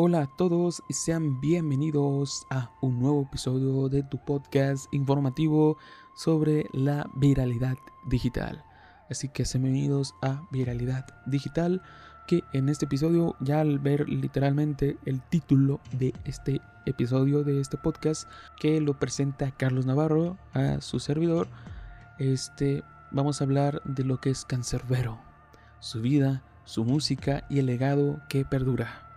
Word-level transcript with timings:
Hola 0.00 0.20
a 0.20 0.26
todos 0.28 0.80
y 0.88 0.94
sean 0.94 1.40
bienvenidos 1.40 2.46
a 2.50 2.70
un 2.80 3.00
nuevo 3.00 3.22
episodio 3.22 3.88
de 3.88 4.04
tu 4.04 4.16
podcast 4.24 4.86
informativo 4.94 5.76
sobre 6.14 6.66
la 6.72 7.10
viralidad 7.16 7.76
digital. 8.06 8.62
Así 9.10 9.28
que 9.28 9.44
sean 9.44 9.64
bienvenidos 9.64 10.14
a 10.22 10.46
Viralidad 10.52 11.04
Digital, 11.26 11.82
que 12.28 12.44
en 12.52 12.68
este 12.68 12.84
episodio, 12.84 13.34
ya 13.40 13.58
al 13.58 13.80
ver 13.80 14.08
literalmente 14.08 14.96
el 15.04 15.20
título 15.20 15.80
de 15.90 16.14
este 16.24 16.60
episodio 16.86 17.42
de 17.42 17.60
este 17.60 17.76
podcast, 17.76 18.30
que 18.60 18.80
lo 18.80 19.00
presenta 19.00 19.50
Carlos 19.50 19.84
Navarro 19.84 20.38
a 20.54 20.80
su 20.80 21.00
servidor, 21.00 21.48
este, 22.20 22.84
vamos 23.10 23.40
a 23.40 23.44
hablar 23.44 23.82
de 23.84 24.04
lo 24.04 24.20
que 24.20 24.30
es 24.30 24.44
Cancerbero, 24.44 25.18
su 25.80 26.00
vida, 26.00 26.44
su 26.66 26.84
música 26.84 27.42
y 27.50 27.58
el 27.58 27.66
legado 27.66 28.20
que 28.28 28.44
perdura 28.44 29.07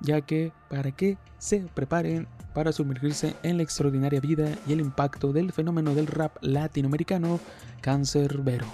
ya 0.00 0.20
que 0.20 0.52
para 0.68 0.92
que 0.92 1.18
se 1.38 1.60
preparen 1.74 2.26
para 2.54 2.72
sumergirse 2.72 3.36
en 3.42 3.58
la 3.58 3.62
extraordinaria 3.62 4.20
vida 4.20 4.48
y 4.66 4.72
el 4.72 4.80
impacto 4.80 5.32
del 5.32 5.52
fenómeno 5.52 5.94
del 5.94 6.06
rap 6.06 6.36
latinoamericano, 6.40 7.38
Cancerbero. 7.80 8.66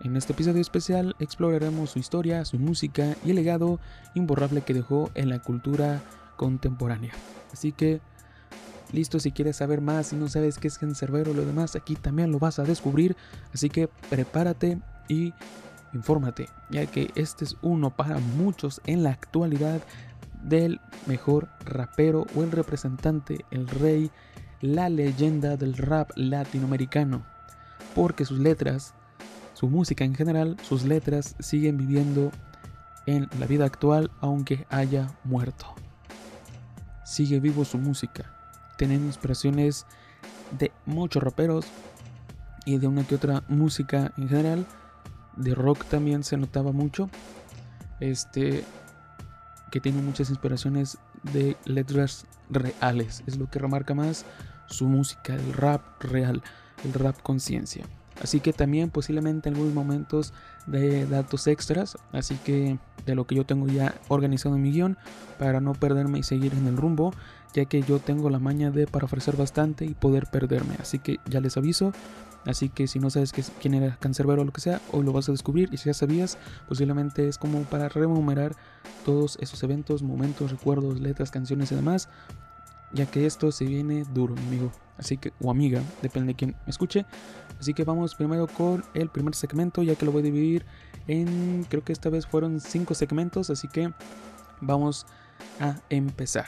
En 0.00 0.16
este 0.16 0.32
episodio 0.32 0.60
especial 0.60 1.14
exploraremos 1.20 1.90
su 1.90 2.00
historia, 2.00 2.44
su 2.44 2.58
música 2.58 3.14
y 3.24 3.30
el 3.30 3.36
legado 3.36 3.78
imborrable 4.14 4.62
que 4.62 4.74
dejó 4.74 5.10
en 5.14 5.28
la 5.28 5.38
cultura 5.38 6.02
contemporánea. 6.36 7.12
Así 7.52 7.70
que, 7.70 8.00
listo, 8.90 9.20
si 9.20 9.30
quieres 9.30 9.56
saber 9.56 9.80
más 9.80 10.12
y 10.12 10.16
no 10.16 10.28
sabes 10.28 10.58
qué 10.58 10.66
es 10.66 10.78
Cancerbero 10.78 11.30
o 11.30 11.34
lo 11.34 11.44
demás, 11.44 11.76
aquí 11.76 11.94
también 11.94 12.32
lo 12.32 12.40
vas 12.40 12.58
a 12.58 12.64
descubrir. 12.64 13.16
Así 13.54 13.70
que 13.70 13.88
prepárate 14.10 14.80
y 15.08 15.32
infórmate, 15.92 16.48
ya 16.68 16.86
que 16.86 17.12
este 17.14 17.44
es 17.44 17.56
uno 17.62 17.90
para 17.94 18.18
muchos 18.18 18.80
en 18.86 19.04
la 19.04 19.10
actualidad 19.10 19.82
del 20.42 20.80
mejor 21.06 21.48
rapero 21.64 22.26
o 22.34 22.42
el 22.42 22.50
representante, 22.50 23.44
el 23.50 23.68
rey, 23.68 24.10
la 24.60 24.88
leyenda 24.88 25.56
del 25.56 25.76
rap 25.76 26.10
latinoamericano. 26.16 27.24
Porque 27.94 28.24
sus 28.24 28.38
letras, 28.38 28.94
su 29.54 29.68
música 29.68 30.04
en 30.04 30.14
general, 30.14 30.56
sus 30.62 30.84
letras 30.84 31.36
siguen 31.40 31.76
viviendo 31.76 32.30
en 33.06 33.28
la 33.38 33.46
vida 33.46 33.64
actual 33.64 34.10
aunque 34.20 34.66
haya 34.70 35.08
muerto. 35.24 35.66
Sigue 37.04 37.40
vivo 37.40 37.64
su 37.64 37.78
música, 37.78 38.32
teniendo 38.78 39.06
inspiraciones 39.06 39.86
de 40.58 40.72
muchos 40.86 41.22
raperos 41.22 41.66
y 42.64 42.78
de 42.78 42.86
una 42.86 43.04
que 43.04 43.16
otra 43.16 43.42
música 43.48 44.12
en 44.16 44.28
general. 44.28 44.66
De 45.36 45.54
rock 45.54 45.84
también 45.86 46.22
se 46.22 46.36
notaba 46.36 46.72
mucho. 46.72 47.10
Este, 48.00 48.64
que 49.72 49.80
tiene 49.80 50.02
muchas 50.02 50.28
inspiraciones 50.28 50.98
de 51.32 51.56
letras 51.64 52.26
reales. 52.50 53.24
Es 53.26 53.38
lo 53.38 53.50
que 53.50 53.58
remarca 53.58 53.94
más 53.94 54.26
su 54.68 54.86
música, 54.86 55.34
el 55.34 55.52
rap 55.54 55.82
real, 56.02 56.42
el 56.84 56.92
rap 56.92 57.20
conciencia. 57.22 57.86
Así 58.20 58.40
que 58.40 58.52
también 58.52 58.90
posiblemente 58.90 59.48
en 59.48 59.54
algunos 59.54 59.74
momentos 59.74 60.32
de 60.66 61.06
datos 61.06 61.46
extras, 61.46 61.96
así 62.12 62.36
que 62.44 62.78
de 63.06 63.14
lo 63.14 63.26
que 63.26 63.34
yo 63.34 63.44
tengo 63.44 63.66
ya 63.66 63.94
organizado 64.08 64.54
en 64.56 64.62
mi 64.62 64.70
guion 64.70 64.96
para 65.38 65.60
no 65.60 65.72
perderme 65.72 66.18
y 66.18 66.22
seguir 66.22 66.54
en 66.54 66.66
el 66.66 66.76
rumbo, 66.76 67.12
ya 67.54 67.64
que 67.64 67.82
yo 67.82 67.98
tengo 67.98 68.30
la 68.30 68.38
maña 68.38 68.70
de 68.70 68.86
para 68.86 69.06
ofrecer 69.06 69.36
bastante 69.36 69.84
y 69.84 69.94
poder 69.94 70.26
perderme. 70.30 70.76
Así 70.80 70.98
que 70.98 71.18
ya 71.28 71.40
les 71.40 71.56
aviso, 71.56 71.92
Así 72.44 72.68
que 72.68 72.88
si 72.88 72.98
no 72.98 73.08
sabes 73.10 73.32
quién 73.60 73.74
era 73.74 73.96
Cancerbero 74.00 74.42
o 74.42 74.44
lo 74.44 74.52
que 74.52 74.60
sea, 74.60 74.80
hoy 74.90 75.04
lo 75.04 75.12
vas 75.12 75.28
a 75.28 75.32
descubrir. 75.32 75.68
Y 75.72 75.76
si 75.76 75.86
ya 75.86 75.94
sabías, 75.94 76.38
posiblemente 76.68 77.28
es 77.28 77.38
como 77.38 77.62
para 77.62 77.88
rememorar 77.88 78.56
todos 79.04 79.38
esos 79.40 79.62
eventos, 79.62 80.02
momentos, 80.02 80.50
recuerdos, 80.50 81.00
letras, 81.00 81.30
canciones 81.30 81.70
y 81.72 81.76
demás. 81.76 82.08
Ya 82.92 83.06
que 83.06 83.26
esto 83.26 83.52
se 83.52 83.64
viene 83.64 84.04
duro, 84.12 84.34
amigo. 84.36 84.72
Así 84.98 85.16
que, 85.16 85.32
o 85.40 85.50
amiga, 85.50 85.80
depende 86.02 86.32
de 86.32 86.36
quién 86.36 86.56
me 86.66 86.70
escuche. 86.70 87.06
Así 87.62 87.74
que 87.74 87.84
vamos 87.84 88.16
primero 88.16 88.48
con 88.48 88.84
el 88.92 89.08
primer 89.08 89.36
segmento, 89.36 89.84
ya 89.84 89.94
que 89.94 90.04
lo 90.04 90.10
voy 90.10 90.22
a 90.22 90.24
dividir 90.24 90.66
en, 91.06 91.64
creo 91.68 91.84
que 91.84 91.92
esta 91.92 92.10
vez 92.10 92.26
fueron 92.26 92.58
cinco 92.58 92.92
segmentos. 92.92 93.50
Así 93.50 93.68
que 93.68 93.92
vamos 94.60 95.06
a 95.60 95.76
empezar. 95.88 96.46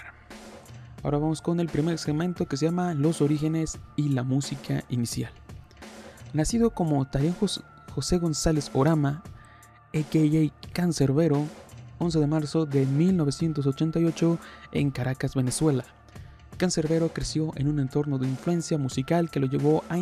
Ahora 1.05 1.19
vamos 1.19 1.41
con 1.41 1.61
el 1.61 1.69
primer 1.69 1.99
segmento 1.99 2.47
que 2.47 2.57
se 2.57 2.67
llama 2.67 2.95
Los 2.95 3.21
orígenes 3.21 3.79
y 3.95 4.09
la 4.09 4.25
música 4.25 4.83
inicial. 4.89 5.31
Nacido 6.33 6.71
como 6.71 7.05
Tarian 7.05 7.37
José 7.95 8.19
González 8.19 8.73
Orama, 8.75 9.23
a.k.a. 9.95 10.73
Cancerbero, 10.73 11.47
11 12.01 12.19
de 12.19 12.27
marzo 12.27 12.67
de 12.67 12.87
1988 12.87 14.37
en 14.73 14.91
Caracas, 14.91 15.37
Venezuela. 15.37 15.85
Cancerbero 16.57 17.11
creció 17.11 17.53
en 17.55 17.69
un 17.69 17.79
entorno 17.79 18.19
de 18.19 18.27
influencia 18.27 18.79
musical 18.79 19.31
que 19.31 19.39
lo 19.39 19.47
llevó 19.47 19.85
a, 19.89 19.97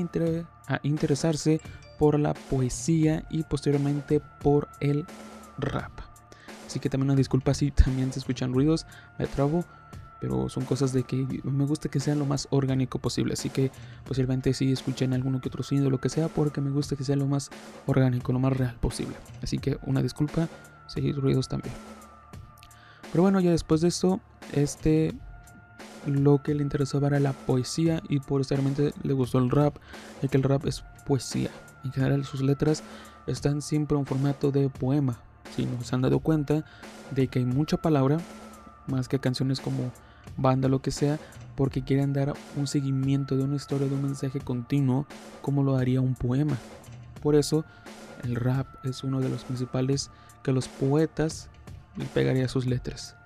interesarse 0.83 1.60
por 1.99 2.19
la 2.19 2.34
poesía 2.34 3.25
y 3.31 3.43
posteriormente 3.44 4.21
por 4.41 4.69
el 4.81 5.06
rap. 5.59 5.93
Así 6.66 6.81
que 6.81 6.88
también 6.88 7.10
una 7.10 7.16
disculpa 7.16 7.55
si 7.55 7.71
también 7.71 8.12
se 8.12 8.19
escuchan 8.19 8.53
ruidos, 8.53 8.87
me 9.19 9.27
trabo, 9.27 9.65
pero 10.21 10.49
son 10.49 10.65
cosas 10.65 10.93
de 10.93 11.03
que 11.03 11.27
me 11.44 11.65
gusta 11.66 11.88
que 11.88 12.00
sean 12.00 12.19
lo 12.19 12.25
más 12.25 12.47
orgánico 12.50 12.99
posible. 12.99 13.34
Así 13.34 13.50
que 13.50 13.71
posiblemente 14.05 14.55
sí 14.55 14.71
escuchen 14.72 15.12
alguno 15.12 15.41
que 15.41 15.49
otro 15.49 15.62
sonido, 15.62 15.91
lo 15.91 16.00
que 16.00 16.09
sea, 16.09 16.28
porque 16.28 16.61
me 16.61 16.71
gusta 16.71 16.97
que 16.97 17.05
sea 17.05 17.16
lo 17.16 17.27
más 17.27 17.50
orgánico, 17.87 18.32
lo 18.32 18.38
más 18.38 18.56
real 18.56 18.77
posible. 18.81 19.16
Así 19.43 19.59
que 19.59 19.78
una 19.84 20.00
disculpa, 20.00 20.49
seguir 20.87 21.16
ruidos 21.16 21.49
también. 21.49 21.75
Pero 23.11 23.22
bueno, 23.22 23.41
ya 23.41 23.50
después 23.50 23.81
de 23.81 23.88
esto, 23.88 24.21
este 24.53 25.12
lo 26.07 26.43
que 26.43 26.55
le 26.55 26.63
interesaba 26.63 27.09
era 27.09 27.21
la 27.21 27.33
poesía 27.33 28.03
y 28.09 28.21
posteriormente 28.21 28.93
le 29.03 29.13
gustó 29.13 29.39
el 29.39 29.51
rap, 29.51 29.77
ya 30.21 30.29
que 30.29 30.37
el 30.37 30.43
rap 30.43 30.67
es 30.67 30.85
poesía. 31.07 31.51
En 31.85 31.93
general 31.93 32.25
sus 32.25 32.43
letras 32.43 32.83
están 33.27 33.63
siempre 33.63 33.99
en 33.99 34.07
formato 34.07 34.51
de 34.51 34.69
poema. 34.69 35.21
Si 35.55 35.67
nos 35.67 35.93
han 35.93 36.03
dado 36.03 36.21
cuenta 36.21 36.65
de 37.11 37.29
que 37.29 37.41
hay 37.41 37.45
mucha 37.45 37.77
palabra, 37.77 38.19
más 38.87 39.09
que 39.09 39.19
canciones 39.19 39.61
como 39.61 39.93
banda, 40.37 40.69
lo 40.69 40.81
que 40.81 40.91
sea, 40.91 41.19
porque 41.57 41.83
quieren 41.83 42.12
dar 42.12 42.33
un 42.57 42.67
seguimiento 42.67 43.37
de 43.37 43.45
una 43.45 43.57
historia, 43.57 43.89
de 43.89 43.95
un 43.95 44.03
mensaje 44.03 44.41
continuo, 44.41 45.07
como 45.43 45.62
lo 45.62 45.77
haría 45.77 46.01
un 46.01 46.15
poema. 46.15 46.57
Por 47.23 47.35
eso, 47.35 47.65
el 48.25 48.37
rap 48.37 48.67
es 48.85 49.05
uno 49.05 49.21
de 49.21 49.29
los 49.29 49.45
principales 49.45 50.11
que 50.43 50.53
los 50.53 50.69
poetas 50.69 51.49
le 51.97 52.07
pegaría 52.07 52.47
a 52.47 52.49
sus 52.49 52.67
letras. 52.67 53.17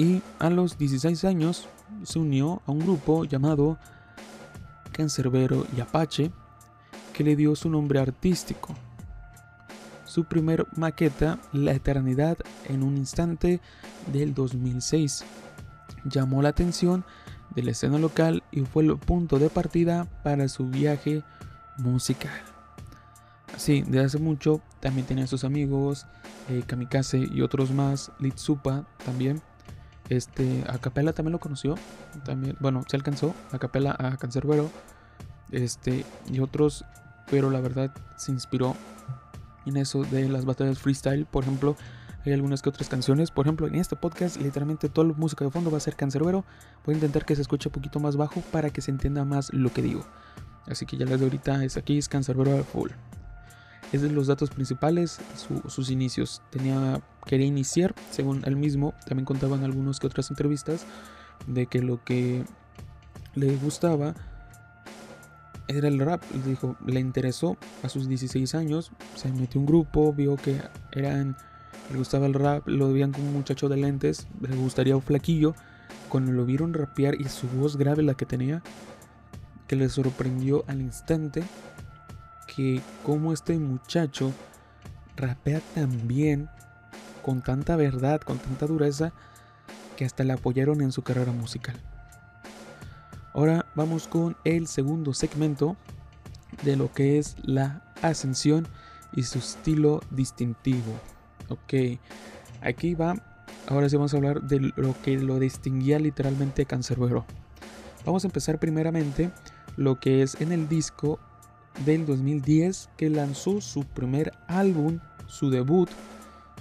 Y 0.00 0.22
a 0.38 0.48
los 0.48 0.78
16 0.78 1.26
años 1.26 1.68
se 2.04 2.18
unió 2.18 2.62
a 2.64 2.72
un 2.72 2.78
grupo 2.78 3.26
llamado 3.26 3.76
Cancerbero 4.92 5.66
y 5.76 5.82
Apache, 5.82 6.30
que 7.12 7.22
le 7.22 7.36
dio 7.36 7.54
su 7.54 7.68
nombre 7.68 8.00
artístico. 8.00 8.74
Su 10.06 10.24
primer 10.24 10.66
maqueta, 10.74 11.38
La 11.52 11.72
Eternidad 11.72 12.38
en 12.70 12.82
un 12.82 12.96
instante, 12.96 13.60
del 14.10 14.32
2006 14.32 15.22
llamó 16.06 16.40
la 16.40 16.48
atención 16.48 17.04
de 17.54 17.62
la 17.62 17.72
escena 17.72 17.98
local 17.98 18.42
y 18.52 18.62
fue 18.62 18.84
el 18.84 18.96
punto 18.96 19.38
de 19.38 19.50
partida 19.50 20.06
para 20.24 20.48
su 20.48 20.66
viaje 20.66 21.22
musical. 21.76 22.40
Así, 23.54 23.82
de 23.82 24.00
hace 24.02 24.16
mucho 24.16 24.62
también 24.80 25.06
tenía 25.06 25.26
sus 25.26 25.44
amigos, 25.44 26.06
eh, 26.48 26.62
Kamikaze 26.66 27.18
y 27.18 27.42
otros 27.42 27.70
más, 27.70 28.12
Litsupa 28.18 28.86
también. 29.04 29.42
Este, 30.10 30.64
a 30.68 30.78
Capella 30.78 31.12
también 31.12 31.32
lo 31.32 31.38
conoció, 31.38 31.76
también, 32.24 32.56
bueno, 32.60 32.84
se 32.88 32.96
alcanzó 32.96 33.34
a 33.52 33.58
Capella 33.58 33.96
a 33.98 34.16
Cancerbero, 34.16 34.68
este, 35.52 36.04
y 36.30 36.40
otros, 36.40 36.84
pero 37.30 37.50
la 37.50 37.60
verdad 37.60 37.94
se 38.16 38.32
inspiró 38.32 38.76
en 39.66 39.76
eso 39.76 40.02
de 40.02 40.28
las 40.28 40.44
batallas 40.44 40.78
freestyle, 40.78 41.26
por 41.26 41.44
ejemplo, 41.44 41.76
hay 42.24 42.32
algunas 42.32 42.60
que 42.60 42.68
otras 42.68 42.88
canciones. 42.88 43.30
Por 43.30 43.46
ejemplo, 43.46 43.66
en 43.66 43.76
este 43.76 43.96
podcast, 43.96 44.36
literalmente 44.36 44.88
toda 44.88 45.08
la 45.08 45.14
música 45.14 45.44
de 45.44 45.50
fondo 45.50 45.70
va 45.70 45.78
a 45.78 45.80
ser 45.80 45.96
cancerbero. 45.96 46.44
Voy 46.84 46.94
a 46.94 46.96
intentar 46.96 47.24
que 47.24 47.34
se 47.34 47.42
escuche 47.42 47.68
un 47.68 47.72
poquito 47.72 47.98
más 47.98 48.16
bajo 48.16 48.42
para 48.52 48.70
que 48.70 48.82
se 48.82 48.90
entienda 48.90 49.24
más 49.24 49.52
lo 49.54 49.72
que 49.72 49.80
digo. 49.80 50.04
Así 50.66 50.84
que 50.84 50.98
ya 50.98 51.06
les 51.06 51.18
de 51.18 51.24
ahorita 51.24 51.64
es 51.64 51.76
aquí, 51.76 51.96
es 51.96 52.08
cancerbero 52.08 52.62
full. 52.64 52.90
Es 53.92 54.02
de 54.02 54.10
los 54.10 54.26
datos 54.26 54.50
principales, 54.50 55.18
sus 55.66 55.90
inicios. 55.90 56.42
Tenía, 56.50 57.02
quería 57.26 57.46
iniciar, 57.46 57.94
según 58.10 58.42
él 58.44 58.56
mismo, 58.56 58.94
también 59.06 59.24
contaban 59.24 59.64
algunas 59.64 59.98
que 59.98 60.06
otras 60.06 60.30
entrevistas, 60.30 60.86
de 61.46 61.66
que 61.66 61.82
lo 61.82 62.04
que 62.04 62.44
le 63.34 63.56
gustaba 63.56 64.14
era 65.66 65.88
el 65.88 65.98
rap. 65.98 66.22
Dijo, 66.46 66.76
le 66.86 67.00
interesó 67.00 67.56
a 67.82 67.88
sus 67.88 68.08
16 68.08 68.54
años, 68.54 68.92
se 69.16 69.30
metió 69.32 69.60
un 69.60 69.66
grupo, 69.66 70.12
vio 70.12 70.36
que 70.36 70.60
eran 70.92 71.36
le 71.90 71.98
gustaba 71.98 72.26
el 72.26 72.34
rap, 72.34 72.68
lo 72.68 72.92
veían 72.92 73.10
como 73.10 73.26
un 73.26 73.34
muchacho 73.34 73.68
de 73.68 73.76
lentes, 73.76 74.28
le 74.40 74.54
gustaría 74.54 74.94
un 74.94 75.02
flaquillo. 75.02 75.54
Cuando 76.08 76.32
lo 76.32 76.44
vieron 76.44 76.72
rapear 76.72 77.20
y 77.20 77.24
su 77.24 77.48
voz 77.48 77.76
grave 77.76 78.02
la 78.02 78.14
que 78.14 78.26
tenía, 78.26 78.62
que 79.66 79.76
le 79.76 79.88
sorprendió 79.88 80.64
al 80.68 80.80
instante 80.80 81.42
que 82.60 82.82
como 83.06 83.32
este 83.32 83.58
muchacho 83.58 84.34
rapea 85.16 85.62
tan 85.74 86.06
bien 86.06 86.50
con 87.22 87.40
tanta 87.40 87.74
verdad, 87.74 88.20
con 88.20 88.36
tanta 88.36 88.66
dureza, 88.66 89.14
que 89.96 90.04
hasta 90.04 90.24
le 90.24 90.34
apoyaron 90.34 90.82
en 90.82 90.92
su 90.92 91.00
carrera 91.00 91.32
musical. 91.32 91.74
Ahora 93.32 93.64
vamos 93.74 94.06
con 94.08 94.36
el 94.44 94.66
segundo 94.66 95.14
segmento 95.14 95.74
de 96.62 96.76
lo 96.76 96.92
que 96.92 97.18
es 97.18 97.36
la 97.42 97.82
ascensión 98.02 98.68
y 99.14 99.22
su 99.22 99.38
estilo 99.38 100.02
distintivo. 100.10 101.00
Ok, 101.48 101.98
aquí 102.60 102.94
va. 102.94 103.14
Ahora 103.68 103.88
sí 103.88 103.96
vamos 103.96 104.12
a 104.12 104.18
hablar 104.18 104.42
de 104.42 104.70
lo 104.76 104.94
que 105.00 105.16
lo 105.18 105.38
distinguía 105.38 105.98
literalmente 105.98 106.66
Cancerbero. 106.66 107.24
Vamos 108.04 108.24
a 108.24 108.28
empezar 108.28 108.58
primeramente 108.58 109.30
lo 109.78 109.98
que 109.98 110.22
es 110.22 110.38
en 110.42 110.52
el 110.52 110.68
disco 110.68 111.18
del 111.84 112.06
2010 112.06 112.90
que 112.96 113.10
lanzó 113.10 113.60
su 113.60 113.84
primer 113.84 114.32
álbum, 114.48 114.98
su 115.26 115.50
debut, 115.50 115.88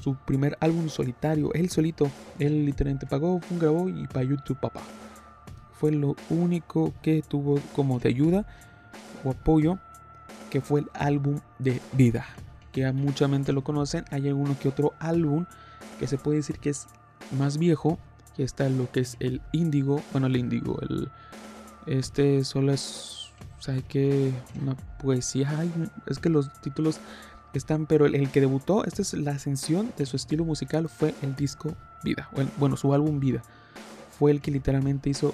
su 0.02 0.16
primer 0.16 0.58
álbum 0.62 0.90
solitario, 0.90 1.54
él 1.54 1.70
solito, 1.70 2.10
él 2.40 2.66
literalmente 2.66 3.06
pagó, 3.06 3.42
grabó 3.52 3.90
y 3.90 4.08
para 4.08 4.24
YouTube 4.24 4.60
papá. 4.60 4.82
Fue 5.74 5.92
lo 5.92 6.16
único 6.30 6.94
que 7.02 7.22
tuvo 7.22 7.60
como 7.74 8.00
de 8.00 8.10
ayuda 8.10 8.46
o 9.24 9.32
apoyo, 9.32 9.80
que 10.50 10.62
fue 10.62 10.82
el 10.82 10.90
álbum 10.94 11.40
de 11.60 11.82
vida, 11.94 12.26
que 12.72 12.86
a 12.86 12.94
mucha 12.94 13.28
gente 13.30 13.54
lo 13.54 13.64
conocen, 13.64 14.06
hay 14.12 14.30
uno 14.32 14.58
que 14.60 14.70
otro 14.70 14.94
álbum 15.00 15.46
que 16.00 16.08
se 16.08 16.18
puede 16.18 16.38
decir 16.38 16.60
que 16.60 16.70
es 16.70 16.88
más 17.38 17.58
viejo, 17.58 18.00
que 18.36 18.44
está 18.44 18.70
lo 18.70 18.92
que 18.92 19.02
es 19.02 19.18
el 19.20 19.42
índigo, 19.52 20.02
bueno 20.12 20.28
el 20.28 20.38
índigo, 20.38 20.80
el 20.82 21.10
este 21.86 22.44
solo 22.44 22.72
es, 22.72 23.19
¿sabe 23.60 23.84
qué? 23.88 24.32
Una 24.62 24.76
poesía, 25.02 25.52
es 26.08 26.20
que 26.20 26.30
los 26.30 26.52
títulos 26.62 27.00
están, 27.54 27.86
pero 27.86 28.06
el, 28.06 28.30
que 28.30 28.42
debutó, 28.42 28.86
esta 28.86 29.02
es 29.02 29.14
la 29.14 29.32
ascensión 29.32 29.92
de 29.98 30.06
su 30.06 30.16
estilo 30.16 30.46
musical, 30.46 30.90
fue 30.90 31.14
el 31.22 31.36
disco 31.36 31.76
Vida, 32.04 32.30
bueno, 32.58 32.78
su 32.78 32.94
álbum 32.94 33.20
Vida, 33.20 33.42
fue 34.18 34.32
el 34.32 34.42
que 34.42 34.52
literalmente 34.52 35.10
hizo 35.10 35.34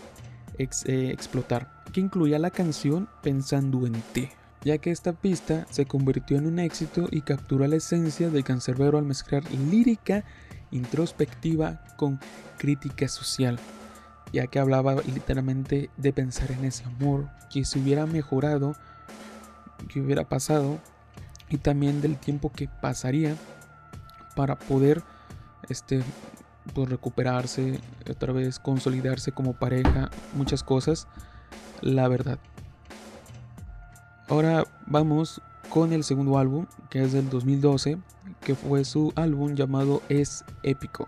eh, 0.58 1.10
explotar, 1.12 1.84
que 1.92 2.02
incluía 2.02 2.40
la 2.40 2.52
canción 2.52 3.08
Pensando 3.22 3.86
en 3.86 3.94
ti, 4.14 4.30
ya 4.64 4.78
que 4.78 4.92
esta 4.92 5.14
pista 5.14 5.68
se 5.70 5.86
convirtió 5.86 6.38
en 6.38 6.48
un 6.48 6.60
éxito 6.60 7.08
y 7.12 7.22
capturó 7.22 7.68
la 7.68 7.76
esencia 7.76 8.30
del 8.30 8.44
cancerbero 8.44 8.98
al 8.98 9.06
mezclar 9.06 9.44
lírica 9.52 10.24
introspectiva 10.72 11.84
con 11.98 12.20
crítica 12.58 13.08
social 13.08 13.60
ya 14.36 14.48
que 14.48 14.60
hablaba 14.60 14.96
literalmente 14.96 15.90
de 15.96 16.12
pensar 16.12 16.52
en 16.52 16.66
ese 16.66 16.84
amor 16.84 17.30
que 17.50 17.64
se 17.64 17.80
hubiera 17.80 18.06
mejorado, 18.06 18.76
que 19.88 20.02
hubiera 20.02 20.28
pasado, 20.28 20.78
y 21.50 21.58
también 21.58 22.02
del 22.02 22.18
tiempo 22.18 22.52
que 22.52 22.68
pasaría 22.68 23.38
para 24.36 24.58
poder 24.58 25.02
este, 25.70 26.04
pues, 26.74 26.90
recuperarse, 26.90 27.80
otra 28.10 28.34
vez 28.34 28.60
consolidarse 28.60 29.32
como 29.32 29.54
pareja, 29.54 30.10
muchas 30.34 30.64
cosas, 30.64 31.08
la 31.80 32.10
verdad. 32.10 32.38
Ahora 34.28 34.66
vamos 34.86 35.42
con 35.70 35.94
el 35.94 36.04
segundo 36.04 36.38
álbum, 36.38 36.66
que 36.90 37.04
es 37.04 37.14
del 37.14 37.30
2012, 37.30 38.00
que 38.44 38.54
fue 38.54 38.84
su 38.84 39.14
álbum 39.16 39.56
llamado 39.56 40.02
Es 40.10 40.44
Épico 40.62 41.08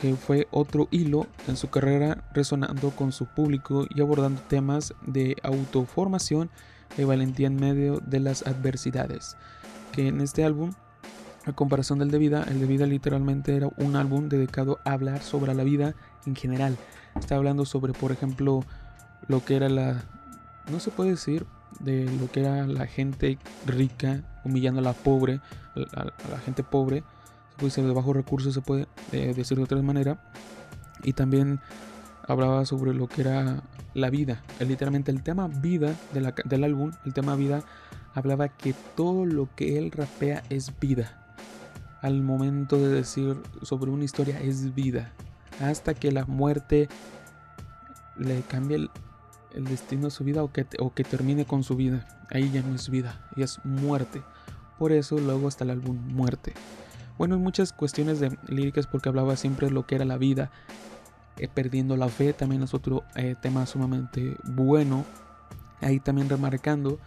que 0.00 0.16
fue 0.16 0.48
otro 0.50 0.88
hilo 0.90 1.26
en 1.46 1.56
su 1.56 1.68
carrera 1.68 2.24
resonando 2.32 2.90
con 2.90 3.12
su 3.12 3.26
público 3.26 3.86
y 3.94 4.00
abordando 4.00 4.40
temas 4.48 4.94
de 5.06 5.36
autoformación 5.42 6.50
y 6.96 7.04
valentía 7.04 7.48
en 7.48 7.56
medio 7.56 8.00
de 8.00 8.20
las 8.20 8.46
adversidades. 8.46 9.36
Que 9.92 10.08
en 10.08 10.22
este 10.22 10.42
álbum, 10.42 10.72
a 11.44 11.52
comparación 11.52 11.98
del 11.98 12.10
de 12.10 12.16
vida, 12.16 12.44
el 12.48 12.60
de 12.60 12.66
vida 12.66 12.86
literalmente 12.86 13.54
era 13.54 13.68
un 13.76 13.94
álbum 13.94 14.30
dedicado 14.30 14.78
a 14.86 14.92
hablar 14.92 15.22
sobre 15.22 15.54
la 15.54 15.64
vida 15.64 15.94
en 16.24 16.34
general. 16.34 16.78
Está 17.18 17.36
hablando 17.36 17.66
sobre, 17.66 17.92
por 17.92 18.10
ejemplo, 18.10 18.64
lo 19.28 19.44
que 19.44 19.56
era 19.56 19.68
la... 19.68 20.02
No 20.70 20.80
se 20.80 20.90
puede 20.90 21.10
decir 21.10 21.44
de 21.78 22.10
lo 22.18 22.30
que 22.30 22.40
era 22.40 22.66
la 22.66 22.86
gente 22.86 23.38
rica 23.66 24.22
humillando 24.44 24.80
a 24.80 24.84
la 24.84 24.94
pobre, 24.94 25.40
a 25.94 26.04
la 26.30 26.38
gente 26.44 26.62
pobre 26.62 27.04
pues 27.60 27.76
de 27.76 27.92
bajos 27.92 28.16
recursos 28.16 28.54
se 28.54 28.62
puede 28.62 28.86
eh, 29.12 29.34
decir 29.34 29.58
de 29.58 29.64
otra 29.64 29.80
manera. 29.82 30.18
Y 31.02 31.12
también 31.12 31.60
hablaba 32.26 32.64
sobre 32.64 32.94
lo 32.94 33.06
que 33.06 33.22
era 33.22 33.62
la 33.94 34.10
vida. 34.10 34.42
Literalmente 34.60 35.10
el 35.10 35.22
tema 35.22 35.48
vida 35.48 35.94
del 36.12 36.64
álbum, 36.64 36.92
el 37.04 37.12
tema 37.12 37.36
vida, 37.36 37.62
hablaba 38.14 38.48
que 38.48 38.74
todo 38.96 39.26
lo 39.26 39.48
que 39.54 39.78
él 39.78 39.90
rapea 39.90 40.42
es 40.48 40.78
vida. 40.78 41.16
Al 42.02 42.22
momento 42.22 42.76
de 42.76 42.88
decir 42.88 43.36
sobre 43.62 43.90
una 43.90 44.04
historia 44.04 44.40
es 44.40 44.74
vida. 44.74 45.12
Hasta 45.60 45.94
que 45.94 46.10
la 46.10 46.24
muerte 46.24 46.88
le 48.16 48.40
cambie 48.42 48.88
el, 49.54 49.64
destino 49.64 50.04
de 50.04 50.10
su 50.10 50.24
vida 50.24 50.42
o 50.42 50.52
que, 50.52 50.66
o 50.78 50.94
que 50.94 51.04
termine 51.04 51.44
con 51.44 51.62
su 51.62 51.76
vida. 51.76 52.06
Ahí 52.30 52.50
ya 52.50 52.62
no 52.62 52.74
es 52.74 52.88
vida, 52.88 53.20
y 53.36 53.42
es 53.42 53.58
muerte. 53.64 54.22
Por 54.78 54.92
eso 54.92 55.18
luego 55.18 55.48
está 55.48 55.64
el 55.64 55.70
álbum 55.70 55.98
Muerte. 56.14 56.54
Bueno, 57.20 57.34
en 57.34 57.42
muchas 57.42 57.74
cuestiones 57.74 58.18
de 58.18 58.38
líricas 58.48 58.86
porque 58.86 59.10
hablaba 59.10 59.36
siempre 59.36 59.66
de 59.66 59.74
lo 59.74 59.86
que 59.86 59.96
era 59.96 60.06
la 60.06 60.16
vida, 60.16 60.50
eh, 61.36 61.48
perdiendo 61.52 61.94
la 61.98 62.08
fe, 62.08 62.32
también 62.32 62.62
es 62.62 62.72
otro 62.72 63.04
eh, 63.14 63.34
tema 63.38 63.66
sumamente 63.66 64.38
bueno. 64.42 65.04
Ahí 65.82 66.00
también 66.00 66.30
remarcando 66.30 66.98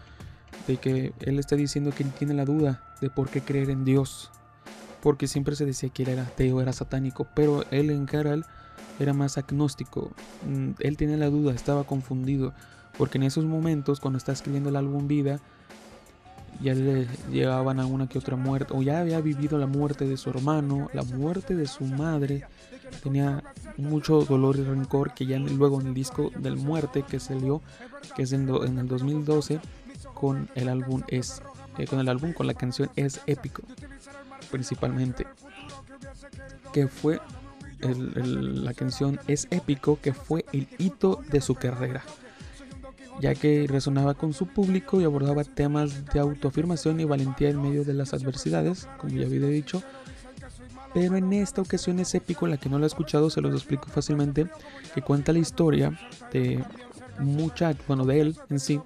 de 0.68 0.76
que 0.76 1.12
él 1.18 1.40
está 1.40 1.56
diciendo 1.56 1.90
que 1.90 2.04
tiene 2.04 2.32
la 2.32 2.44
duda 2.44 2.94
de 3.00 3.10
por 3.10 3.28
qué 3.28 3.40
creer 3.40 3.70
en 3.70 3.84
Dios, 3.84 4.30
porque 5.02 5.26
siempre 5.26 5.56
se 5.56 5.66
decía 5.66 5.88
que 5.88 6.04
él 6.04 6.10
era 6.10 6.22
ateo, 6.22 6.60
era 6.60 6.72
satánico, 6.72 7.26
pero 7.34 7.64
él 7.72 7.90
en 7.90 8.06
Caral 8.06 8.46
era 9.00 9.14
más 9.14 9.36
agnóstico. 9.36 10.12
Mm, 10.48 10.74
él 10.78 10.96
tiene 10.96 11.16
la 11.16 11.28
duda, 11.28 11.52
estaba 11.54 11.82
confundido, 11.82 12.54
porque 12.96 13.18
en 13.18 13.24
esos 13.24 13.46
momentos, 13.46 13.98
cuando 13.98 14.18
está 14.18 14.30
escribiendo 14.30 14.68
el 14.68 14.76
álbum 14.76 15.08
Vida, 15.08 15.40
ya 16.60 16.74
le 16.74 17.06
llegaban 17.30 17.80
a 17.80 17.86
una 17.86 18.08
que 18.08 18.18
otra 18.18 18.36
muerte, 18.36 18.72
o 18.74 18.82
ya 18.82 19.00
había 19.00 19.20
vivido 19.20 19.58
la 19.58 19.66
muerte 19.66 20.06
de 20.06 20.16
su 20.16 20.30
hermano, 20.30 20.88
la 20.92 21.02
muerte 21.02 21.54
de 21.54 21.66
su 21.66 21.84
madre, 21.84 22.46
tenía 23.02 23.42
mucho 23.76 24.24
dolor 24.24 24.56
y 24.56 24.62
rencor 24.62 25.14
que 25.14 25.26
ya 25.26 25.38
luego 25.38 25.80
en 25.80 25.88
el 25.88 25.94
disco 25.94 26.30
del 26.36 26.56
muerte 26.56 27.02
que 27.02 27.20
salió, 27.20 27.60
que 28.16 28.22
es 28.22 28.32
en, 28.32 28.48
el 28.48 28.88
2012, 28.88 29.60
con 30.14 30.48
el 30.54 30.68
álbum 30.68 31.02
es, 31.08 31.42
eh, 31.78 31.86
con 31.86 31.98
el 31.98 32.08
álbum, 32.08 32.32
con 32.32 32.46
la 32.46 32.54
canción 32.54 32.90
es 32.96 33.20
épico, 33.26 33.62
principalmente, 34.50 35.26
que 36.72 36.88
fue 36.88 37.20
la 37.80 38.72
canción 38.72 39.20
es 39.26 39.46
épico, 39.50 39.98
que 40.00 40.14
fue 40.14 40.46
el 40.52 40.68
hito 40.78 41.20
de 41.30 41.42
su 41.42 41.54
carrera 41.54 42.02
ya 43.20 43.34
que 43.34 43.66
resonaba 43.68 44.14
con 44.14 44.32
su 44.32 44.46
público 44.46 45.00
y 45.00 45.04
abordaba 45.04 45.44
temas 45.44 46.04
de 46.06 46.20
autoafirmación 46.20 47.00
y 47.00 47.04
valentía 47.04 47.50
en 47.50 47.62
medio 47.62 47.84
de 47.84 47.94
las 47.94 48.14
adversidades, 48.14 48.88
como 48.98 49.14
ya 49.14 49.26
había 49.26 49.46
dicho. 49.46 49.82
Pero 50.92 51.16
en 51.16 51.32
esta 51.32 51.60
ocasión 51.60 51.98
es 51.98 52.14
épico, 52.14 52.46
la 52.46 52.56
que 52.56 52.68
no 52.68 52.78
lo 52.78 52.84
ha 52.84 52.86
escuchado 52.86 53.28
se 53.30 53.40
los 53.40 53.52
explico 53.52 53.88
fácilmente, 53.88 54.46
que 54.94 55.02
cuenta 55.02 55.32
la 55.32 55.40
historia 55.40 55.98
de 56.32 56.64
mucha, 57.18 57.74
bueno, 57.88 58.04
de 58.04 58.20
él 58.20 58.36
en 58.48 58.60
sí, 58.60 58.80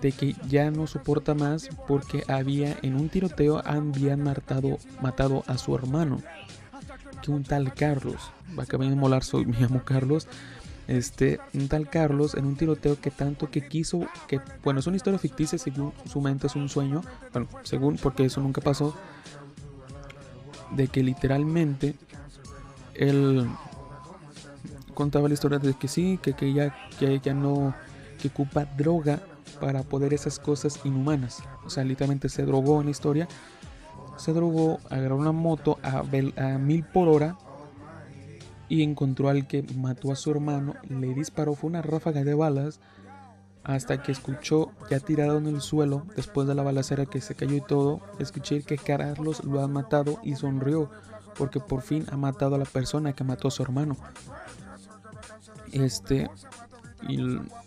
de 0.00 0.12
que 0.12 0.34
ya 0.48 0.70
no 0.70 0.86
soporta 0.86 1.34
más 1.34 1.68
porque 1.88 2.24
había 2.28 2.76
en 2.82 2.94
un 2.94 3.08
tiroteo 3.08 3.60
habían 3.64 4.22
matado, 4.22 4.78
matado 5.02 5.42
a 5.46 5.58
su 5.58 5.74
hermano, 5.74 6.22
que 7.22 7.30
un 7.30 7.42
tal 7.42 7.74
Carlos, 7.74 8.30
va 8.58 8.62
a 8.62 8.66
de 8.66 8.96
molar, 8.96 9.24
soy, 9.24 9.44
me 9.46 9.58
llamo 9.58 9.82
Carlos, 9.84 10.26
este, 10.90 11.38
un 11.54 11.68
tal 11.68 11.88
Carlos 11.88 12.34
en 12.34 12.44
un 12.46 12.56
tiroteo 12.56 13.00
que 13.00 13.12
tanto 13.12 13.48
que 13.48 13.68
quiso, 13.68 14.08
que 14.26 14.40
bueno, 14.64 14.80
es 14.80 14.86
una 14.88 14.96
historia 14.96 15.20
ficticia, 15.20 15.56
según 15.56 15.92
su 16.04 16.20
mente 16.20 16.48
es 16.48 16.56
un 16.56 16.68
sueño, 16.68 17.02
bueno, 17.32 17.48
según, 17.62 17.96
porque 17.96 18.24
eso 18.24 18.40
nunca 18.40 18.60
pasó, 18.60 18.92
de 20.72 20.88
que 20.88 21.04
literalmente 21.04 21.94
él 22.94 23.48
contaba 24.92 25.28
la 25.28 25.34
historia 25.34 25.60
de 25.60 25.74
que 25.74 25.86
sí, 25.86 26.18
que, 26.20 26.32
que 26.32 26.52
ya, 26.52 26.74
que 26.98 27.20
ya 27.20 27.34
no, 27.34 27.72
que 28.20 28.26
ocupa 28.26 28.64
droga 28.64 29.20
para 29.60 29.84
poder 29.84 30.12
esas 30.12 30.40
cosas 30.40 30.80
inhumanas. 30.82 31.40
O 31.64 31.70
sea, 31.70 31.84
literalmente 31.84 32.28
se 32.28 32.44
drogó 32.44 32.80
en 32.80 32.86
la 32.86 32.90
historia. 32.90 33.28
Se 34.16 34.32
drogó, 34.32 34.80
agarró 34.90 35.16
una 35.16 35.32
moto 35.32 35.78
a, 35.82 36.00
a 36.00 36.58
mil 36.58 36.82
por 36.82 37.08
hora 37.08 37.36
y 38.70 38.84
encontró 38.84 39.28
al 39.28 39.48
que 39.48 39.64
mató 39.74 40.12
a 40.12 40.16
su 40.16 40.30
hermano, 40.30 40.76
le 40.88 41.12
disparó, 41.12 41.54
fue 41.54 41.68
una 41.68 41.82
ráfaga 41.82 42.22
de 42.22 42.34
balas, 42.34 42.80
hasta 43.64 44.00
que 44.00 44.12
escuchó 44.12 44.70
ya 44.88 45.00
tirado 45.00 45.38
en 45.38 45.48
el 45.48 45.60
suelo, 45.60 46.06
después 46.14 46.46
de 46.46 46.54
la 46.54 46.62
balacera 46.62 47.04
que 47.04 47.20
se 47.20 47.34
cayó 47.34 47.56
y 47.56 47.60
todo, 47.60 48.00
escuché 48.20 48.62
que 48.62 48.78
Carlos 48.78 49.44
lo 49.44 49.60
ha 49.60 49.66
matado 49.66 50.20
y 50.22 50.36
sonrió, 50.36 50.88
porque 51.36 51.58
por 51.58 51.82
fin 51.82 52.06
ha 52.12 52.16
matado 52.16 52.54
a 52.54 52.58
la 52.58 52.64
persona 52.64 53.12
que 53.12 53.24
mató 53.24 53.48
a 53.48 53.50
su 53.50 53.62
hermano. 53.64 53.96
Este, 55.72 56.30
y 57.08 57.18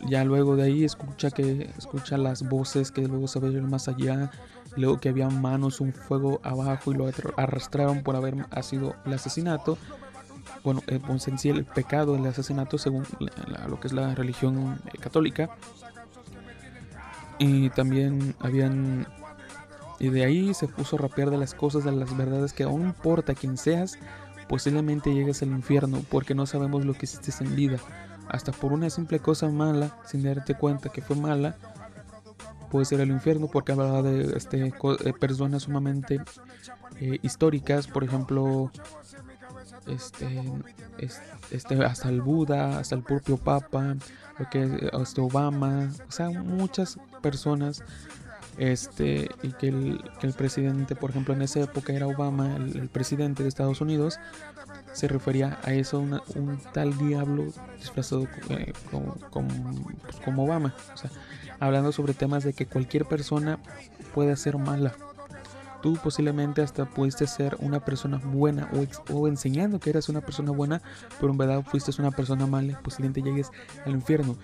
ya 0.07 0.23
luego 0.23 0.55
de 0.55 0.63
ahí 0.63 0.85
escucha 0.85 1.31
que 1.31 1.69
escucha 1.77 2.17
las 2.17 2.47
voces 2.47 2.91
que 2.91 3.07
luego 3.09 3.27
se 3.27 3.39
ven 3.39 3.69
más 3.69 3.89
allá 3.89 4.31
luego 4.75 4.99
que 4.99 5.09
había 5.09 5.29
manos, 5.29 5.81
un 5.81 5.93
fuego 5.93 6.39
abajo 6.43 6.91
y 6.91 6.95
lo 6.95 7.09
arrastraron 7.37 8.03
por 8.03 8.15
haber 8.15 8.35
sido 8.63 8.95
el 9.05 9.13
asesinato. 9.13 9.77
Bueno, 10.63 10.81
eh, 10.87 10.99
pues 11.05 11.27
en 11.27 11.37
sí 11.37 11.49
el 11.49 11.65
pecado 11.65 12.13
del 12.13 12.25
asesinato 12.25 12.77
según 12.77 13.05
lo 13.67 13.79
que 13.79 13.87
es 13.87 13.93
la 13.93 14.15
religión 14.15 14.79
eh, 14.85 14.97
católica. 14.97 15.49
Y 17.37 17.69
también 17.71 18.35
habían... 18.39 19.07
Y 19.99 20.09
de 20.09 20.23
ahí 20.23 20.53
se 20.53 20.67
puso 20.67 20.95
a 20.95 20.99
rapear 20.99 21.29
de 21.29 21.37
las 21.37 21.53
cosas, 21.53 21.83
de 21.83 21.91
las 21.91 22.15
verdades 22.15 22.53
que 22.53 22.63
aún 22.63 22.81
importa 22.81 23.35
quién 23.35 23.57
seas, 23.57 23.97
posiblemente 24.49 25.13
llegues 25.13 25.41
al 25.41 25.49
infierno 25.49 26.01
porque 26.09 26.35
no 26.35 26.45
sabemos 26.45 26.85
lo 26.85 26.93
que 26.93 27.05
hiciste 27.05 27.31
en 27.43 27.55
vida. 27.55 27.77
Hasta 28.29 28.51
por 28.51 28.73
una 28.73 28.89
simple 28.89 29.19
cosa 29.19 29.49
mala, 29.49 29.97
sin 30.05 30.23
darte 30.23 30.55
cuenta 30.55 30.89
que 30.89 31.01
fue 31.01 31.15
mala, 31.15 31.57
puede 32.71 32.85
ser 32.85 33.01
el 33.01 33.11
infierno 33.11 33.47
porque 33.47 33.73
hablaba 33.73 34.01
de 34.01 34.35
este, 34.35 34.67
eh, 34.67 35.13
personas 35.19 35.63
sumamente 35.63 36.19
históricas, 37.21 37.87
por 37.87 38.03
ejemplo, 38.03 38.71
este, 39.87 40.43
este, 41.51 41.83
hasta 41.83 42.09
el 42.09 42.21
Buda, 42.21 42.79
hasta 42.79 42.95
el 42.95 43.03
propio 43.03 43.37
Papa, 43.37 43.95
lo 44.39 44.49
que 44.49 44.89
hasta 44.93 45.21
Obama, 45.21 45.91
o 46.07 46.11
sea, 46.11 46.29
muchas 46.29 46.97
personas 47.21 47.83
este 48.57 49.29
y 49.41 49.51
que 49.53 49.69
el, 49.69 50.33
presidente 50.37 50.95
por 50.95 51.09
ejemplo 51.09 51.33
en 51.33 51.41
esa 51.41 51.61
época 51.61 51.91
era 51.91 52.05
Obama 52.05 52.55
el, 52.55 52.87
presidente 52.87 53.41
de 53.41 53.49
Estados 53.49 53.81
Unidos 53.81 54.19
se 54.91 55.07
refería 55.07 55.57
a 55.63 55.73
eso 55.73 55.99
un 56.01 56.59
tal 56.71 56.95
diablo 56.99 57.45
disfrazado 57.79 58.27
eh, 58.49 58.73
como, 58.91 59.15
pues, 60.03 60.17
como, 60.23 60.43
Obama 60.43 60.75
o 60.93 60.97
sea 60.97 61.09
hablando 61.59 61.91
sobre 61.91 62.13
temas 62.13 62.43
de 62.43 62.53
que 62.53 62.65
cualquier 62.65 63.05
persona 63.05 63.57
puede 64.13 64.35
ser 64.35 64.57
mala. 64.57 64.93
Tú 65.83 65.97
posiblemente 66.01 66.61
hasta 66.61 66.85
pudiste 66.85 67.27
ser 67.27 67.57
una 67.59 67.83
persona 67.83 68.17
buena 68.17 68.69
o, 69.11 69.27
enseñando 69.27 69.81
que 69.81 69.89
eras 69.89 70.07
una 70.07 70.21
persona 70.21 70.51
buena, 70.51 70.81
pero 71.19 71.33
en 71.33 71.37
verdad 71.37 71.61
fuiste 71.61 71.91
una 71.99 72.09
persona 72.09 72.47
mala, 72.47 72.79
posiblemente 72.81 73.21
llegues 73.21 73.51
al 73.85 73.91
infierno. 73.91 74.37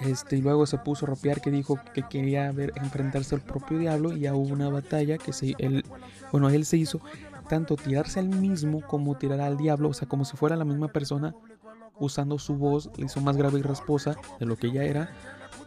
Este, 0.00 0.38
y 0.38 0.40
luego 0.40 0.64
se 0.64 0.78
puso 0.78 1.04
a 1.04 1.10
rapear 1.10 1.42
que 1.42 1.50
dijo 1.50 1.78
que 1.92 2.02
quería 2.08 2.50
ver 2.52 2.72
enfrentarse 2.76 3.34
al 3.34 3.42
propio 3.42 3.78
diablo 3.78 4.16
y 4.16 4.20
ya 4.20 4.34
hubo 4.34 4.50
una 4.50 4.70
batalla 4.70 5.18
que 5.18 5.34
se, 5.34 5.54
él, 5.58 5.84
bueno, 6.32 6.48
él 6.48 6.64
se 6.64 6.78
hizo 6.78 7.02
tanto 7.46 7.76
tirarse 7.76 8.18
al 8.18 8.30
mismo 8.30 8.80
como 8.80 9.18
tirar 9.18 9.42
al 9.42 9.58
diablo, 9.58 9.90
o 9.90 9.92
sea, 9.92 10.08
como 10.08 10.24
si 10.24 10.38
fuera 10.38 10.56
la 10.56 10.64
misma 10.64 10.88
persona, 10.88 11.34
usando 11.98 12.38
su 12.38 12.56
voz, 12.56 12.88
le 12.96 13.04
hizo 13.04 13.20
más 13.20 13.36
grave 13.36 13.58
y 13.58 13.62
rasposa 13.62 14.16
de 14.38 14.46
lo 14.46 14.56
que 14.56 14.72
ya 14.72 14.84
era, 14.84 15.10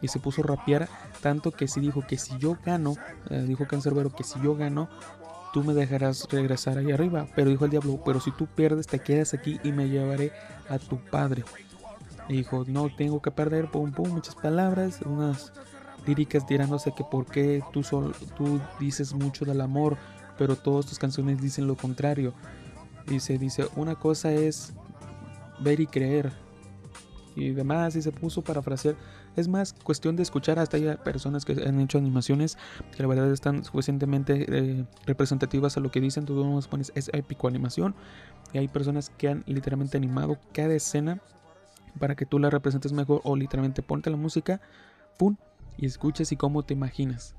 y 0.04 0.10
se 0.10 0.20
puso 0.20 0.44
a 0.44 0.48
rapear 0.48 0.88
tanto 1.22 1.50
que 1.52 1.68
si 1.68 1.80
dijo 1.80 2.06
que 2.06 2.18
si 2.18 2.38
yo 2.38 2.58
gano, 2.64 2.96
eh, 3.30 3.46
dijo 3.48 3.66
Cancerbero 3.66 4.14
que 4.14 4.24
si 4.24 4.40
yo 4.42 4.56
gano, 4.56 4.90
tú 5.54 5.64
me 5.64 5.74
dejarás 5.74 6.28
regresar 6.30 6.78
ahí 6.78 6.92
arriba. 6.92 7.28
Pero 7.36 7.50
dijo 7.50 7.64
el 7.64 7.72
diablo, 7.72 8.02
pero 8.06 8.20
si 8.20 8.32
tú 8.32 8.46
pierdes, 8.48 8.86
te 8.86 9.00
quedas 9.00 9.34
aquí 9.34 9.60
y 9.64 9.72
me 9.72 9.88
llevaré 9.88 10.34
a 10.68 10.78
tu 10.78 10.98
padre. 10.98 11.46
Y 12.28 12.34
dijo, 12.34 12.66
no 12.68 12.90
tengo 12.94 13.22
que 13.22 13.32
perder, 13.32 13.72
pum, 13.72 13.92
pum, 13.92 14.10
muchas 14.10 14.36
palabras, 14.36 15.00
unas 15.06 15.54
líricas 16.06 16.46
tirándose 16.46 16.94
que 16.94 17.04
por 17.04 17.26
qué 17.26 17.64
tú, 17.72 17.82
tú 18.36 18.60
dices 18.80 19.14
mucho 19.14 19.46
del 19.46 19.62
amor, 19.62 19.98
pero 20.38 20.58
todas 20.58 20.86
tus 20.86 21.00
canciones 21.00 21.42
dicen 21.42 21.68
lo 21.68 21.76
contrario. 21.76 22.34
Dice, 23.08 23.38
dice, 23.38 23.68
una 23.76 23.96
cosa 23.96 24.34
es 24.34 24.74
ver 25.60 25.80
y 25.80 25.88
creer. 25.88 26.32
Y 27.36 27.52
demás, 27.52 27.96
y 27.96 28.02
se 28.02 28.12
puso 28.12 28.42
para 28.42 28.62
frasear. 28.62 28.96
Es 29.36 29.48
más 29.48 29.74
cuestión 29.74 30.16
de 30.16 30.24
escuchar. 30.24 30.60
Hasta 30.60 30.78
hay 30.78 30.96
personas 31.04 31.46
que 31.46 31.54
han 31.54 31.80
hecho 31.80 31.98
animaciones 31.98 32.58
que 32.96 33.02
la 33.02 33.08
verdad 33.08 33.32
están 33.32 33.64
suficientemente 33.64 34.46
eh, 34.48 34.86
representativas 35.06 35.78
a 35.78 35.80
lo 35.80 35.92
que 35.92 36.02
dicen. 36.02 36.26
Tú 36.26 36.44
nos 36.44 36.68
pones 36.68 36.92
es 36.96 37.10
épico 37.14 37.48
animación. 37.48 37.96
Y 38.54 38.60
hay 38.60 38.68
personas 38.68 39.10
que 39.10 39.30
han 39.30 39.44
literalmente 39.48 39.98
animado 39.98 40.38
cada 40.54 40.74
escena 40.74 41.20
para 42.00 42.16
que 42.16 42.26
tú 42.26 42.40
la 42.40 42.50
representes 42.50 42.94
mejor. 42.94 43.22
O 43.24 43.36
literalmente 43.36 43.82
ponte 43.82 44.10
la 44.10 44.18
música, 44.18 44.62
pum, 45.18 45.36
y 45.78 45.86
escuches 45.86 46.32
y 46.32 46.38
cómo 46.38 46.64
te 46.64 46.74
imaginas 46.74 47.36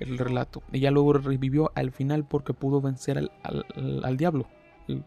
el 0.00 0.18
relato. 0.18 0.62
Ella 0.72 0.90
luego 0.90 1.12
revivió 1.12 1.70
al 1.74 1.92
final 1.92 2.24
porque 2.24 2.52
pudo 2.52 2.80
vencer 2.80 3.18
al, 3.18 3.30
al 4.02 4.16
diablo 4.16 4.46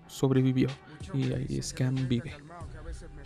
sobrevivió 0.07 0.67
y 1.13 1.33
ahí 1.33 1.61
Scam 1.61 2.07
vive. 2.07 2.33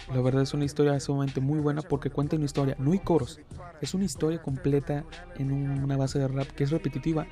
La 0.10 0.22
verdad 0.22 0.42
es 0.42 0.54
una 0.54 0.66
historia 0.66 1.00
sumamente 1.00 1.40
muy 1.40 1.60
buena 1.60 1.82
porque 1.82 2.10
cuenta 2.10 2.36
una 2.36 2.46
historia, 2.46 2.76
no 2.80 2.92
hay 2.92 3.00
coros, 3.00 3.40
es 3.82 3.94
una 3.94 4.06
historia 4.06 4.42
completa 4.42 5.06
en 5.38 5.52
una 5.52 5.96
base 5.98 6.20
de 6.20 6.28
rap 6.28 6.48
que 6.48 6.64
es 6.64 6.72
repetitiva, 6.72 7.28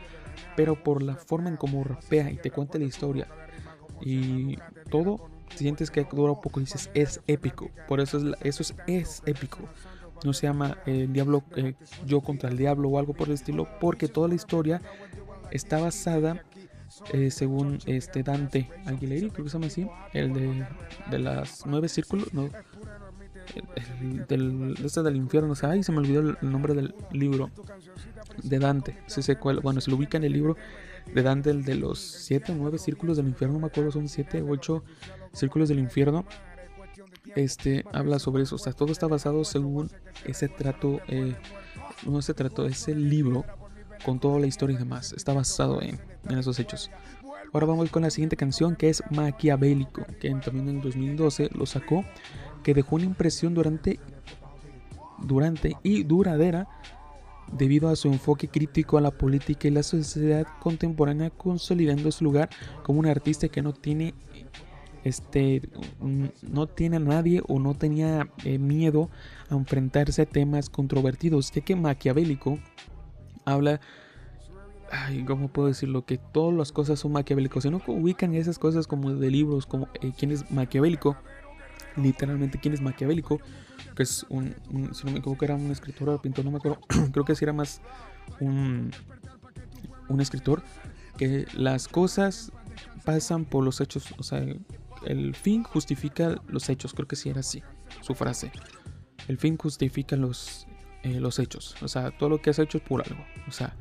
pero 0.55 0.81
por 0.81 1.03
la 1.03 1.15
forma 1.15 1.49
en 1.49 1.57
cómo 1.57 1.83
rapea 1.83 2.31
y 2.31 2.37
te 2.37 2.51
cuenta 2.51 2.77
la 2.77 2.85
historia 2.85 3.27
y 4.01 4.57
todo, 4.89 5.29
sientes 5.55 5.91
que 5.91 6.05
dura 6.11 6.33
un 6.33 6.41
poco 6.41 6.59
y 6.59 6.63
dices 6.63 6.89
es 6.93 7.21
épico, 7.27 7.69
por 7.87 7.99
eso 7.99 8.17
es, 8.17 8.23
eso 8.41 8.63
es, 8.63 8.75
es 8.87 9.23
épico. 9.25 9.59
No 10.25 10.33
se 10.33 10.47
llama 10.47 10.77
eh, 10.85 11.07
diablo, 11.09 11.43
eh, 11.55 11.75
yo 12.05 12.19
contra 12.19 12.49
el 12.49 12.57
diablo 12.57 12.89
o 12.89 12.99
algo 12.99 13.13
por 13.13 13.27
el 13.27 13.35
estilo, 13.35 13.67
porque 13.79 14.09
toda 14.09 14.27
la 14.27 14.35
historia 14.35 14.81
está 15.51 15.79
basada 15.79 16.43
eh, 17.13 17.31
según 17.31 17.79
este 17.85 18.23
Dante 18.23 18.69
Aguilera, 18.85 19.29
creo 19.29 19.45
que 19.45 19.49
se 19.49 19.57
llama 19.57 19.67
así, 19.67 19.87
el 20.13 20.33
de, 20.33 20.67
de 21.09 21.19
las 21.19 21.65
nueve 21.65 21.89
círculos, 21.89 22.33
no, 22.33 22.49
el, 24.01 24.25
del, 24.27 24.75
este 24.83 25.01
del 25.01 25.15
infierno, 25.15 25.51
o 25.51 25.55
sea, 25.55 25.71
ay, 25.71 25.83
se 25.83 25.91
me 25.91 25.99
olvidó 25.99 26.21
el, 26.21 26.37
nombre 26.41 26.73
del 26.73 26.93
libro 27.11 27.49
de 28.43 28.59
Dante, 28.59 28.97
se 29.07 29.37
bueno, 29.63 29.81
se 29.81 29.89
lo 29.89 29.97
ubica 29.97 30.17
en 30.17 30.23
el 30.23 30.33
libro 30.33 30.55
de 31.13 31.23
Dante, 31.23 31.49
el 31.49 31.63
de 31.63 31.75
los 31.75 31.99
siete 31.99 32.51
o 32.51 32.55
nueve 32.55 32.77
círculos 32.77 33.17
del 33.17 33.27
infierno, 33.27 33.55
no 33.55 33.61
me 33.61 33.67
acuerdo, 33.67 33.91
son 33.91 34.07
siete 34.07 34.41
o 34.41 34.49
ocho 34.49 34.83
círculos 35.33 35.69
del 35.69 35.79
infierno, 35.79 36.25
este 37.35 37.85
habla 37.91 38.19
sobre 38.19 38.43
eso, 38.43 38.55
o 38.55 38.59
sea, 38.59 38.73
todo 38.73 38.91
está 38.91 39.07
basado 39.07 39.43
según 39.43 39.89
ese 40.25 40.47
trato, 40.47 40.99
eh, 41.07 41.35
no 42.05 42.19
ese 42.19 42.33
trato, 42.33 42.65
ese 42.65 42.95
libro 42.95 43.45
con 44.03 44.19
toda 44.19 44.39
la 44.39 44.47
historia 44.47 44.75
y 44.75 44.79
demás. 44.79 45.13
Está 45.13 45.33
basado 45.33 45.81
en, 45.81 45.99
esos 46.29 46.59
hechos. 46.59 46.89
Ahora 47.53 47.65
vamos 47.65 47.89
con 47.89 48.03
la 48.03 48.09
siguiente 48.09 48.37
canción 48.37 48.75
que 48.75 48.89
es 48.89 49.03
Maquiavélico, 49.09 50.05
que 50.19 50.29
también 50.35 50.69
en 50.69 50.81
2012 50.81 51.49
lo 51.53 51.65
sacó, 51.65 52.05
que 52.63 52.73
dejó 52.73 52.97
una 52.97 53.05
impresión 53.05 53.53
durante, 53.53 53.99
durante 55.19 55.75
y 55.81 56.03
duradera 56.03 56.67
debido 57.51 57.89
a 57.89 57.95
su 57.95 58.09
enfoque 58.09 58.47
crítico 58.47 58.97
a 58.97 59.01
la 59.01 59.11
política 59.11 59.67
y 59.67 59.71
la 59.71 59.81
sociedad 59.81 60.45
contemporánea, 60.59 61.31
consolidando 61.31 62.11
su 62.11 62.23
lugar 62.23 62.49
como 62.83 62.99
un 62.99 63.07
artista 63.07 63.47
que 63.47 63.61
no 63.61 63.73
tiene 63.73 64.13
este 65.03 65.61
no 66.41 66.67
tiene 66.67 66.97
a 66.97 66.99
nadie 66.99 67.41
o 67.47 67.59
no 67.59 67.73
tenía 67.73 68.29
eh, 68.43 68.57
miedo 68.57 69.09
a 69.49 69.55
enfrentarse 69.55 70.21
a 70.21 70.25
temas 70.25 70.69
controvertidos, 70.69 71.51
ya 71.51 71.61
que 71.61 71.75
Maquiavélico 71.75 72.59
habla, 73.49 73.79
ay, 74.91 75.23
¿cómo 75.25 75.49
puedo 75.49 75.67
decirlo? 75.67 76.05
Que 76.05 76.17
todas 76.17 76.55
las 76.57 76.71
cosas 76.71 76.99
son 76.99 77.11
maquiavélicos. 77.11 77.63
Si 77.63 77.69
no 77.69 77.81
ubican 77.87 78.33
esas 78.33 78.59
cosas 78.59 78.87
como 78.87 79.13
de 79.13 79.31
libros, 79.31 79.65
como 79.65 79.87
eh, 80.01 80.11
quién 80.17 80.31
es 80.31 80.49
maquiavélico, 80.51 81.17
literalmente 81.95 82.59
quién 82.59 82.73
es 82.73 82.81
maquiavélico, 82.81 83.39
que 83.95 84.03
es 84.03 84.25
un, 84.29 84.55
si 84.93 85.05
no 85.05 85.11
me 85.11 85.19
equivoco, 85.19 85.45
era 85.45 85.55
un 85.55 85.71
escritor 85.71 86.09
o 86.09 86.21
pintor, 86.21 86.45
no 86.45 86.51
me 86.51 86.57
acuerdo, 86.57 86.79
creo 87.11 87.25
que 87.25 87.35
sí 87.35 87.45
era 87.45 87.53
más 87.53 87.81
un, 88.39 88.91
un 90.07 90.21
escritor, 90.21 90.63
que 91.17 91.45
las 91.53 91.87
cosas 91.87 92.51
pasan 93.03 93.45
por 93.45 93.63
los 93.63 93.81
hechos, 93.81 94.13
o 94.17 94.23
sea, 94.23 94.43
el 95.05 95.35
fin 95.35 95.63
justifica 95.63 96.41
los 96.47 96.69
hechos, 96.69 96.93
creo 96.93 97.07
que 97.07 97.15
sí 97.15 97.29
era 97.29 97.41
así, 97.41 97.63
su 98.01 98.15
frase. 98.15 98.51
El 99.27 99.37
fin 99.37 99.57
justifica 99.57 100.15
los, 100.15 100.67
eh, 101.03 101.19
los 101.19 101.39
hechos. 101.39 101.75
O 101.81 101.87
sea, 101.87 102.11
todo 102.11 102.29
lo 102.29 102.41
que 102.41 102.49
has 102.49 102.59
hecho 102.59 102.77
es 102.77 102.83
por 102.83 103.01
algo. 103.01 103.23
O 103.47 103.51
sea, 103.51 103.75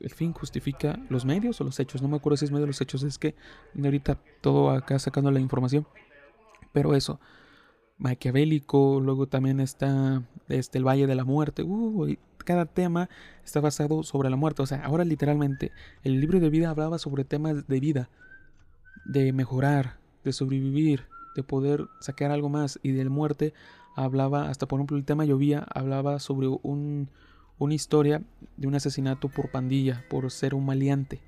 el 0.00 0.10
fin 0.10 0.32
justifica 0.32 0.98
los 1.08 1.24
medios 1.24 1.60
o 1.60 1.64
los 1.64 1.78
hechos. 1.80 2.02
No 2.02 2.08
me 2.08 2.16
acuerdo 2.16 2.36
si 2.36 2.44
es 2.44 2.50
medio 2.50 2.66
los 2.66 2.80
hechos. 2.80 3.02
Es 3.02 3.18
que 3.18 3.34
ahorita 3.82 4.18
todo 4.40 4.70
acá 4.70 4.98
sacando 4.98 5.30
la 5.30 5.40
información. 5.40 5.86
Pero 6.72 6.94
eso, 6.94 7.20
maquiavélico. 7.98 9.00
Luego 9.00 9.28
también 9.28 9.60
está 9.60 10.22
este, 10.48 10.78
el 10.78 10.84
Valle 10.84 11.06
de 11.06 11.14
la 11.14 11.24
Muerte. 11.24 11.62
Uh, 11.62 12.16
cada 12.38 12.66
tema 12.66 13.08
está 13.44 13.60
basado 13.60 14.02
sobre 14.02 14.28
la 14.28 14.36
muerte. 14.36 14.62
O 14.62 14.66
sea, 14.66 14.84
ahora 14.84 15.04
literalmente 15.04 15.72
el 16.02 16.20
libro 16.20 16.40
de 16.40 16.50
vida 16.50 16.70
hablaba 16.70 16.98
sobre 16.98 17.24
temas 17.24 17.66
de 17.66 17.80
vida. 17.80 18.10
De 19.04 19.32
mejorar, 19.32 19.98
de 20.24 20.32
sobrevivir, 20.32 21.06
de 21.36 21.42
poder 21.42 21.86
sacar 22.00 22.30
algo 22.30 22.48
más. 22.48 22.78
Y 22.82 22.90
de 22.90 23.08
muerte 23.08 23.54
hablaba, 23.94 24.48
hasta 24.48 24.66
por 24.66 24.78
ejemplo 24.78 24.96
el 24.96 25.04
tema 25.04 25.24
llovía, 25.24 25.66
hablaba 25.72 26.18
sobre 26.18 26.48
un, 26.48 27.08
una 27.58 27.74
historia 27.74 28.22
de 28.56 28.66
un 28.66 28.74
asesinato 28.74 29.28
por 29.28 29.50
pandilla, 29.50 30.04
por 30.08 30.30
ser 30.30 30.54
un 30.54 30.66
maleante. 30.66 31.20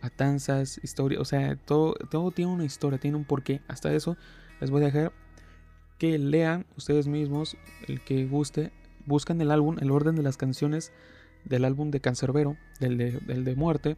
Matanzas, 0.00 0.80
historia, 0.82 1.20
o 1.20 1.24
sea, 1.24 1.56
todo, 1.56 1.94
todo 2.10 2.30
tiene 2.30 2.52
una 2.52 2.64
historia, 2.64 2.98
tiene 2.98 3.16
un 3.16 3.24
porqué. 3.24 3.60
Hasta 3.68 3.92
eso 3.92 4.16
les 4.60 4.70
voy 4.70 4.82
a 4.82 4.86
dejar 4.86 5.12
que 5.98 6.18
lean 6.18 6.66
ustedes 6.76 7.06
mismos, 7.06 7.56
el 7.86 8.02
que 8.02 8.26
guste, 8.26 8.72
buscan 9.06 9.40
el 9.40 9.50
álbum, 9.50 9.76
el 9.80 9.90
orden 9.90 10.16
de 10.16 10.22
las 10.22 10.36
canciones 10.36 10.92
del 11.44 11.64
álbum 11.64 11.90
de 11.90 12.00
Cancerbero, 12.00 12.56
del 12.80 12.96
de, 12.98 13.12
del 13.20 13.44
de 13.44 13.54
Muerte, 13.54 13.96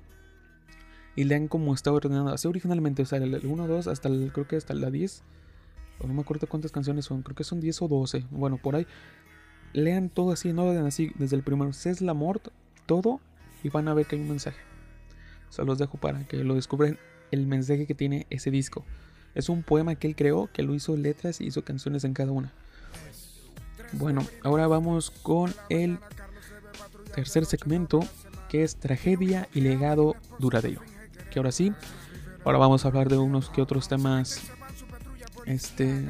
y 1.16 1.24
lean 1.24 1.48
cómo 1.48 1.74
está 1.74 1.92
ordenado. 1.92 2.28
Así 2.28 2.48
originalmente, 2.48 3.02
o 3.02 3.06
sea, 3.06 3.18
el 3.18 3.46
1, 3.46 3.68
2, 3.68 3.86
hasta 3.86 4.08
el, 4.08 4.32
creo 4.32 4.48
que 4.48 4.56
hasta 4.56 4.74
la 4.74 4.90
10. 4.90 5.22
No 6.02 6.12
me 6.12 6.20
acuerdo 6.20 6.46
cuántas 6.46 6.72
canciones 6.72 7.04
son, 7.04 7.22
creo 7.22 7.36
que 7.36 7.44
son 7.44 7.60
10 7.60 7.82
o 7.82 7.88
12. 7.88 8.24
Bueno, 8.30 8.58
por 8.58 8.76
ahí. 8.76 8.86
Lean 9.72 10.08
todo 10.08 10.32
así 10.32 10.50
en 10.50 10.58
orden, 10.58 10.86
así, 10.86 11.12
desde 11.16 11.36
el 11.36 11.42
primero. 11.42 11.70
Es 11.70 12.00
la 12.00 12.14
mort, 12.14 12.48
todo, 12.86 13.20
y 13.62 13.70
van 13.70 13.88
a 13.88 13.94
ver 13.94 14.06
que 14.06 14.16
hay 14.16 14.22
un 14.22 14.28
mensaje. 14.28 14.58
Se 15.50 15.64
los 15.64 15.78
dejo 15.78 15.98
para 15.98 16.24
que 16.26 16.44
lo 16.44 16.54
descubran 16.54 16.98
el 17.30 17.46
mensaje 17.46 17.86
que 17.86 17.94
tiene 17.94 18.26
ese 18.30 18.50
disco. 18.50 18.84
Es 19.34 19.48
un 19.48 19.62
poema 19.62 19.96
que 19.96 20.06
él 20.06 20.14
creó, 20.14 20.48
que 20.52 20.62
lo 20.62 20.74
hizo 20.74 20.96
letras 20.96 21.40
y 21.40 21.46
hizo 21.46 21.64
canciones 21.64 22.04
en 22.04 22.14
cada 22.14 22.32
una. 22.32 22.52
Bueno, 23.92 24.24
ahora 24.42 24.66
vamos 24.66 25.10
con 25.10 25.52
el 25.70 25.98
tercer 27.14 27.46
segmento, 27.46 28.00
que 28.48 28.62
es 28.62 28.76
tragedia 28.76 29.48
y 29.54 29.60
legado 29.60 30.14
duradero 30.38 30.82
que 31.34 31.40
ahora 31.40 31.52
sí. 31.52 31.72
Ahora 32.44 32.58
vamos 32.58 32.84
a 32.84 32.88
hablar 32.88 33.08
de 33.08 33.18
unos 33.18 33.50
que 33.50 33.60
otros 33.60 33.88
temas 33.88 34.42
este, 35.46 36.08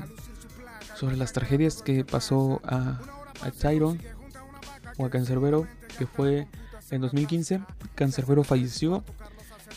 sobre 0.97 1.17
las 1.17 1.33
tragedias 1.33 1.83
que 1.83 2.05
pasó 2.05 2.61
a, 2.65 3.01
a 3.43 3.51
Tyron 3.51 4.01
o 4.99 5.07
a 5.07 5.11
Cancerbero, 5.11 5.67
que 5.99 6.07
fue 6.07 6.47
en 6.91 7.01
2015. 7.01 7.61
Cancerbero 7.95 8.45
falleció 8.45 9.05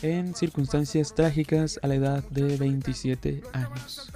en 0.02 0.34
circunstancias 0.34 1.14
trágicas 1.14 1.80
a 1.82 1.88
la 1.88 1.94
edad 1.96 2.24
de 2.30 2.56
27 2.56 3.42
años. 3.52 4.10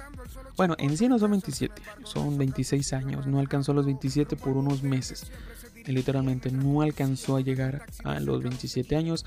Bueno, 0.55 0.75
en 0.77 0.95
sí 0.97 1.07
no 1.07 1.17
son 1.17 1.31
27 1.31 1.81
son 2.03 2.37
26 2.37 2.93
años. 2.93 3.27
No 3.27 3.39
alcanzó 3.39 3.73
los 3.73 3.85
27 3.85 4.35
por 4.35 4.55
unos 4.55 4.83
meses. 4.83 5.31
Literalmente 5.85 6.51
no 6.51 6.81
alcanzó 6.81 7.35
a 7.35 7.41
llegar 7.41 7.85
a 8.03 8.19
los 8.19 8.43
27 8.43 8.95
años. 8.95 9.25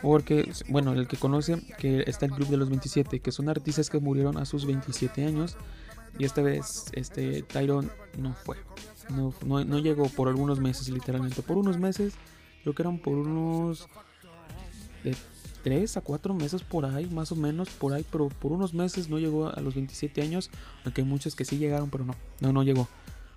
Porque, 0.00 0.50
bueno, 0.68 0.92
el 0.92 1.06
que 1.06 1.16
conoce 1.16 1.60
que 1.78 2.04
está 2.06 2.26
el 2.26 2.32
Club 2.32 2.48
de 2.48 2.56
los 2.56 2.68
27, 2.68 3.20
que 3.20 3.32
son 3.32 3.48
artistas 3.48 3.90
que 3.90 3.98
murieron 3.98 4.36
a 4.38 4.44
sus 4.44 4.66
27 4.66 5.24
años. 5.24 5.56
Y 6.18 6.24
esta 6.24 6.42
vez, 6.42 6.86
este, 6.92 7.42
Tyron 7.42 7.90
no 8.18 8.34
fue. 8.34 8.56
No, 9.10 9.34
no, 9.44 9.78
llegó 9.78 10.08
por 10.08 10.28
algunos 10.28 10.60
meses, 10.60 10.88
literalmente. 10.88 11.42
Por 11.42 11.56
unos 11.56 11.78
meses, 11.78 12.14
creo 12.62 12.74
que 12.74 12.82
eran 12.82 12.98
por 12.98 13.14
unos... 13.14 13.88
De 15.04 15.16
3 15.62 15.96
a 15.96 16.00
4 16.00 16.34
meses 16.34 16.62
por 16.62 16.84
ahí, 16.84 17.06
más 17.06 17.30
o 17.32 17.36
menos, 17.36 17.68
por 17.70 17.92
ahí, 17.92 18.04
pero 18.10 18.28
por 18.28 18.52
unos 18.52 18.74
meses 18.74 19.08
no 19.08 19.18
llegó 19.18 19.48
a 19.48 19.60
los 19.60 19.74
27 19.74 20.20
años, 20.22 20.50
aunque 20.84 21.02
hay 21.02 21.06
muchos 21.06 21.36
que 21.36 21.44
sí 21.44 21.56
llegaron, 21.56 21.88
pero 21.88 22.04
no, 22.04 22.14
no, 22.40 22.52
no 22.52 22.62
llegó. 22.62 22.88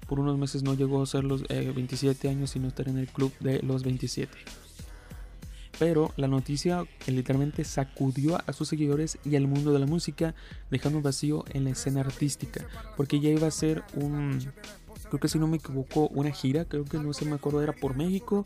Por 0.08 0.20
unos 0.20 0.38
meses 0.38 0.64
no 0.64 0.74
llegó 0.74 1.02
a 1.02 1.06
ser 1.06 1.24
los 1.24 1.44
27 1.48 2.28
eh, 2.28 2.32
años, 2.32 2.52
sino 2.52 2.68
estar 2.68 2.88
en 2.88 2.98
el 2.98 3.08
club 3.08 3.32
de 3.40 3.62
los 3.62 3.84
27. 3.84 4.32
Pero 5.78 6.14
la 6.16 6.28
noticia 6.28 6.86
literalmente 7.06 7.64
sacudió 7.66 8.38
a 8.46 8.54
sus 8.54 8.70
seguidores 8.70 9.18
y 9.26 9.36
al 9.36 9.48
mundo 9.48 9.74
de 9.74 9.80
la 9.80 9.86
música, 9.86 10.34
dejando 10.72 11.02
vacío 11.02 11.44
en 11.52 11.66
la 11.66 11.72
escena 11.72 12.02
artística, 12.02 12.66
porque 12.96 13.20
ya 13.20 13.30
iba 13.30 13.48
a 13.48 13.52
ser 13.52 13.84
un, 13.94 14.40
creo 15.10 15.20
que 15.20 15.28
si 15.28 15.38
no 15.38 15.48
me 15.48 15.58
equivoco, 15.58 16.08
una 16.08 16.32
gira, 16.32 16.66
creo 16.66 16.86
que 16.86 16.98
no 16.98 17.14
se 17.14 17.26
me 17.26 17.36
acuerdo, 17.36 17.62
era 17.62 17.74
por 17.74 17.96
México 17.96 18.44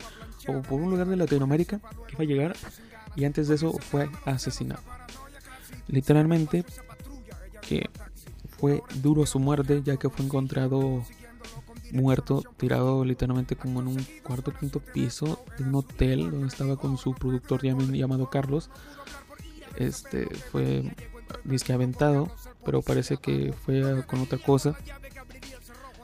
o 0.48 0.62
por 0.62 0.80
un 0.80 0.90
lugar 0.90 1.06
de 1.06 1.16
Latinoamérica 1.16 1.78
que 2.08 2.14
iba 2.14 2.24
a 2.24 2.26
llegar, 2.26 2.56
y 3.14 3.24
antes 3.24 3.48
de 3.48 3.54
eso 3.54 3.72
fue 3.72 4.10
asesinado. 4.24 4.82
Literalmente, 5.86 6.64
que 7.60 7.90
fue 8.58 8.82
duro 9.02 9.24
su 9.26 9.38
muerte, 9.38 9.82
ya 9.84 9.96
que 9.96 10.10
fue 10.10 10.24
encontrado 10.24 11.04
muerto, 11.92 12.42
tirado 12.56 13.04
literalmente 13.04 13.56
como 13.56 13.80
en 13.80 13.88
un 13.88 14.06
cuarto 14.22 14.52
quinto 14.52 14.80
piso 14.80 15.44
de 15.58 15.64
un 15.64 15.74
hotel 15.74 16.30
donde 16.30 16.48
estaba 16.48 16.76
con 16.76 16.98
su 16.98 17.14
productor 17.14 17.62
llamado 17.62 18.30
Carlos. 18.30 18.70
Este 19.76 20.26
fue 20.50 20.94
disque 21.44 21.72
aventado, 21.72 22.30
pero 22.64 22.82
parece 22.82 23.16
que 23.16 23.52
fue 23.52 24.04
con 24.06 24.20
otra 24.20 24.38
cosa 24.38 24.76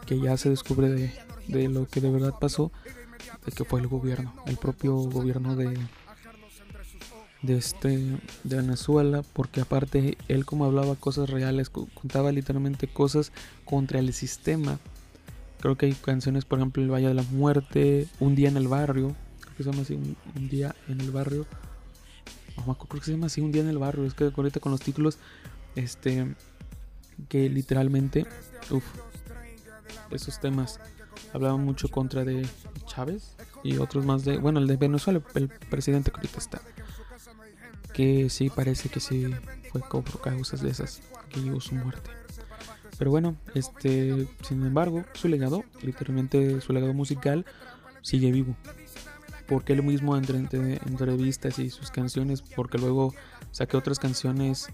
que 0.07 0.21
ya 0.21 0.37
se 0.37 0.51
descubre 0.51 0.89
de, 0.89 1.13
de 1.49 1.69
lo 1.69 1.87
que 1.87 2.01
de 2.01 2.11
verdad 2.11 2.35
pasó, 2.41 2.71
de 3.45 3.53
que 3.53 3.65
fue 3.65 3.81
el 3.81 3.89
gobierno, 3.89 4.33
el 4.47 4.57
propio 4.57 4.95
gobierno 4.95 5.57
de 5.57 5.77
de 7.43 7.57
este 7.57 8.19
de 8.45 8.57
Venezuela 8.57 9.23
porque 9.33 9.61
aparte 9.61 10.17
él 10.29 10.45
como 10.45 10.65
hablaba 10.65 10.97
cosas 10.97 11.31
reales 11.31 11.71
contaba 11.71 12.33
literalmente 12.33 12.89
cosas 12.89 13.31
contra 13.65 13.99
el 13.99 14.13
sistema 14.13 14.79
Creo 15.67 15.75
que 15.75 15.87
hay 15.87 15.95
canciones, 15.95 16.45
por 16.45 16.61
ejemplo, 16.61 16.81
El 16.81 16.93
Valle 16.93 17.09
de 17.09 17.15
la 17.15 17.25
Muerte, 17.25 18.07
Un 18.21 18.37
Día 18.37 18.49
en 18.49 18.57
el 18.57 18.69
Barrio, 18.69 19.17
creo 19.41 19.57
que 19.57 19.65
se 19.65 19.71
llama 19.73 19.83
así, 19.83 19.95
Un, 19.95 20.49
Día 20.49 20.77
en 20.87 21.01
el 21.01 21.11
Barrio. 21.11 21.45
Creo 22.55 23.01
que 23.01 23.05
se 23.05 23.11
llama 23.11 23.27
así, 23.27 23.41
Un 23.41 23.51
Día 23.51 23.63
en 23.63 23.69
el 23.71 23.79
Barrio. 23.79 24.05
Es 24.05 24.15
que 24.15 24.31
ahorita 24.33 24.61
con 24.61 24.71
los 24.71 24.81
títulos, 24.81 25.19
este, 25.75 26.37
que 27.29 27.49
literalmente, 27.49 28.29
uff, 28.71 28.85
esos 30.13 30.39
temas 30.39 30.79
hablaban 31.35 31.65
mucho 31.65 31.89
contra 31.89 32.25
de 32.25 32.47
Chávez 32.87 33.35
y 33.65 33.79
otros 33.79 34.05
más 34.05 34.25
de, 34.25 34.39
bueno, 34.39 34.61
el 34.61 34.69
de 34.69 34.77
Venezuela, 34.77 35.21
el 35.35 35.49
presidente 35.49 36.13
que 36.13 36.19
ahorita 36.19 36.39
está. 36.39 36.61
Que 37.93 38.31
sí, 38.31 38.51
parece 38.51 38.89
que 38.89 39.01
sí 39.01 39.27
fue 39.73 39.81
por 39.81 40.21
causas 40.21 40.63
de 40.63 40.71
esas 40.71 41.03
que 41.29 41.41
llegó 41.41 41.61
su 41.61 41.75
muerte. 41.75 42.16
Pero 42.99 43.11
bueno, 43.11 43.37
este, 43.55 44.27
sin 44.43 44.65
embargo, 44.65 45.05
su 45.13 45.29
legado, 45.29 45.65
literalmente 45.83 46.61
su 46.61 46.73
legado 46.73 46.95
musical, 46.95 47.45
sigue 48.03 48.33
vivo. 48.33 48.57
Porque 49.47 49.75
él 49.75 49.83
mismo 49.83 50.17
entre, 50.17 50.39
entre 50.39 50.75
entrevistas 50.87 51.59
y 51.59 51.71
sus 51.71 51.91
canciones, 51.91 52.43
porque 52.43 52.79
luego 52.79 53.15
saqué 53.53 53.77
otras 53.77 53.99
canciones 53.99 54.69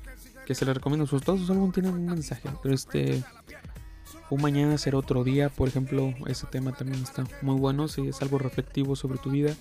que 0.46 0.54
se 0.54 0.64
le 0.64 0.74
recomiendo. 0.74 1.06
Sus, 1.06 1.22
todos 1.22 1.40
sus 1.40 1.50
álbumes 1.50 1.74
tienen 1.74 1.94
un 1.94 2.06
mensaje. 2.06 2.48
Pero 2.62 2.74
este, 2.74 3.22
un 4.30 4.40
mañana 4.40 4.78
será 4.78 4.98
otro 4.98 5.24
día, 5.24 5.48
por 5.48 5.68
ejemplo, 5.68 6.14
ese 6.26 6.46
tema 6.46 6.72
también 6.72 7.02
está 7.02 7.24
muy 7.42 7.56
bueno. 7.56 7.88
Si 7.88 8.06
es 8.08 8.22
algo 8.22 8.38
reflectivo 8.38 8.96
sobre 8.96 9.18
tu 9.18 9.30
vida. 9.30 9.54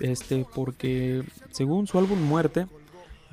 Este, 0.00 0.46
porque 0.54 1.24
según 1.50 1.86
su 1.86 1.98
álbum 1.98 2.20
Muerte, 2.22 2.66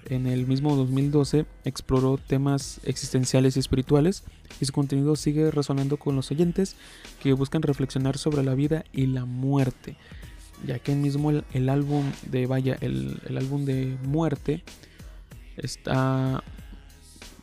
en 0.09 0.27
el 0.27 0.47
mismo 0.47 0.75
2012 0.75 1.45
exploró 1.63 2.17
temas 2.17 2.79
existenciales 2.83 3.55
y 3.55 3.59
espirituales 3.59 4.23
y 4.59 4.65
su 4.65 4.73
contenido 4.73 5.15
sigue 5.15 5.51
resonando 5.51 5.97
con 5.97 6.15
los 6.15 6.31
oyentes 6.31 6.75
que 7.21 7.33
buscan 7.33 7.61
reflexionar 7.61 8.17
sobre 8.17 8.43
la 8.43 8.55
vida 8.55 8.85
y 8.93 9.07
la 9.07 9.25
muerte, 9.25 9.97
ya 10.65 10.79
que 10.79 10.93
el 10.93 10.99
mismo 10.99 11.31
el, 11.31 11.69
álbum 11.69 12.11
de 12.23 12.45
Vaya, 12.45 12.77
el, 12.81 13.19
álbum 13.37 13.65
de 13.65 13.97
Muerte 14.03 14.63
está 15.57 16.43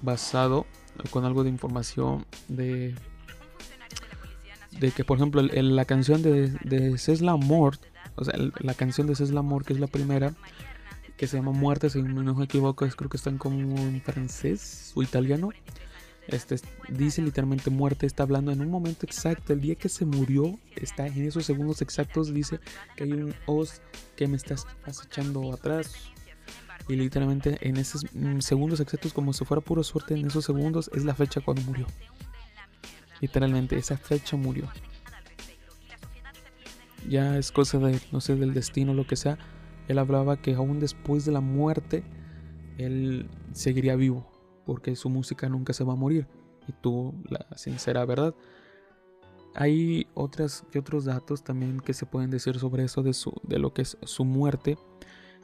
basado 0.02 0.66
con 1.10 1.24
algo 1.24 1.44
de 1.44 1.50
información 1.50 2.26
de 2.48 2.94
de 4.78 4.90
que 4.90 5.04
por 5.04 5.18
ejemplo 5.18 5.42
la 5.42 5.84
canción 5.84 6.22
de, 6.22 6.48
de 6.64 6.96
Cesla 6.96 7.36
Mort, 7.36 7.80
o 8.16 8.24
sea, 8.24 8.34
la 8.58 8.74
canción 8.74 9.06
de 9.06 9.14
Cesla 9.14 9.42
Mort 9.42 9.66
que 9.66 9.74
es 9.74 9.80
la 9.80 9.86
primera 9.86 10.34
que 11.22 11.28
se 11.28 11.36
llama 11.36 11.52
Muerte, 11.52 11.88
si 11.88 12.02
no 12.02 12.34
me 12.34 12.46
equivoco, 12.46 12.84
es, 12.84 12.96
creo 12.96 13.08
que 13.08 13.16
están 13.16 13.38
como 13.38 13.78
en 13.78 14.02
francés 14.02 14.90
o 14.96 15.04
italiano. 15.04 15.50
Este 16.26 16.56
dice 16.88 17.22
literalmente 17.22 17.70
muerte, 17.70 18.06
está 18.06 18.24
hablando 18.24 18.50
en 18.50 18.60
un 18.60 18.68
momento 18.68 19.06
exacto, 19.06 19.52
el 19.52 19.60
día 19.60 19.76
que 19.76 19.88
se 19.88 20.04
murió, 20.04 20.58
está 20.74 21.06
en 21.06 21.24
esos 21.24 21.46
segundos 21.46 21.80
exactos, 21.80 22.34
dice 22.34 22.58
que 22.96 23.04
hay 23.04 23.12
un 23.12 23.32
os 23.46 23.82
que 24.16 24.26
me 24.26 24.36
estás 24.36 24.66
acechando 24.84 25.52
atrás. 25.52 25.94
Y 26.88 26.96
literalmente 26.96 27.56
en 27.60 27.76
esos 27.76 28.04
mm, 28.12 28.40
segundos 28.40 28.80
exactos, 28.80 29.12
como 29.12 29.32
si 29.32 29.44
fuera 29.44 29.60
pura 29.60 29.84
suerte, 29.84 30.14
en 30.14 30.26
esos 30.26 30.44
segundos 30.44 30.90
es 30.92 31.04
la 31.04 31.14
fecha 31.14 31.40
cuando 31.40 31.62
murió. 31.62 31.86
Literalmente, 33.20 33.78
esa 33.78 33.96
fecha 33.96 34.36
murió. 34.36 34.68
Ya 37.08 37.38
es 37.38 37.52
cosa 37.52 37.78
de, 37.78 38.00
no 38.10 38.20
sé, 38.20 38.34
del 38.34 38.54
destino, 38.54 38.92
lo 38.92 39.06
que 39.06 39.14
sea 39.14 39.38
él 39.88 39.98
hablaba 39.98 40.36
que 40.36 40.54
aún 40.54 40.80
después 40.80 41.24
de 41.24 41.32
la 41.32 41.40
muerte, 41.40 42.04
él 42.78 43.28
seguiría 43.52 43.96
vivo, 43.96 44.26
porque 44.64 44.96
su 44.96 45.08
música 45.08 45.48
nunca 45.48 45.72
se 45.72 45.84
va 45.84 45.94
a 45.94 45.96
morir. 45.96 46.26
Y 46.68 46.72
tuvo 46.72 47.14
la 47.28 47.46
sincera 47.56 48.04
verdad. 48.04 48.34
Hay 49.54 50.06
otras 50.14 50.64
otros 50.76 51.04
datos 51.04 51.42
también 51.42 51.80
que 51.80 51.92
se 51.92 52.06
pueden 52.06 52.30
decir 52.30 52.58
sobre 52.58 52.84
eso 52.84 53.02
de, 53.02 53.12
su, 53.12 53.32
de 53.42 53.58
lo 53.58 53.74
que 53.74 53.82
es 53.82 53.98
su 54.04 54.24
muerte, 54.24 54.78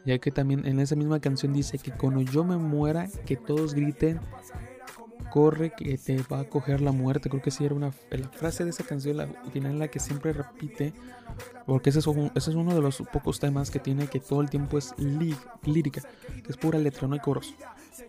ya 0.06 0.18
que 0.18 0.30
también 0.30 0.64
en 0.66 0.80
esa 0.80 0.96
misma 0.96 1.20
canción 1.20 1.52
dice 1.52 1.78
que 1.78 1.90
cuando 1.90 2.22
yo 2.22 2.44
me 2.44 2.56
muera, 2.56 3.08
que 3.26 3.36
todos 3.36 3.74
griten 3.74 4.20
corre 5.30 5.72
que 5.76 5.98
te 5.98 6.22
va 6.30 6.40
a 6.40 6.44
coger 6.44 6.80
la 6.80 6.92
muerte. 6.92 7.28
Creo 7.28 7.42
que 7.42 7.50
sí 7.50 7.64
era 7.64 7.74
una 7.74 7.92
la 8.10 8.28
frase 8.28 8.64
de 8.64 8.70
esa 8.70 8.84
canción, 8.84 9.16
la 9.16 9.26
final 9.52 9.78
la 9.78 9.88
que 9.88 10.00
siempre 10.00 10.32
repite, 10.32 10.92
porque 11.66 11.90
ese 11.90 12.00
es, 12.00 12.06
uno 12.06 12.74
de 12.74 12.80
los 12.80 13.02
pocos 13.12 13.40
temas 13.40 13.70
que 13.70 13.78
tiene 13.78 14.06
que 14.06 14.20
todo 14.20 14.40
el 14.40 14.50
tiempo 14.50 14.78
es 14.78 14.94
lírica, 14.98 16.02
es 16.48 16.56
pura 16.56 16.78
letra, 16.78 17.08
no 17.08 17.14
hay 17.14 17.20
coros. 17.20 17.54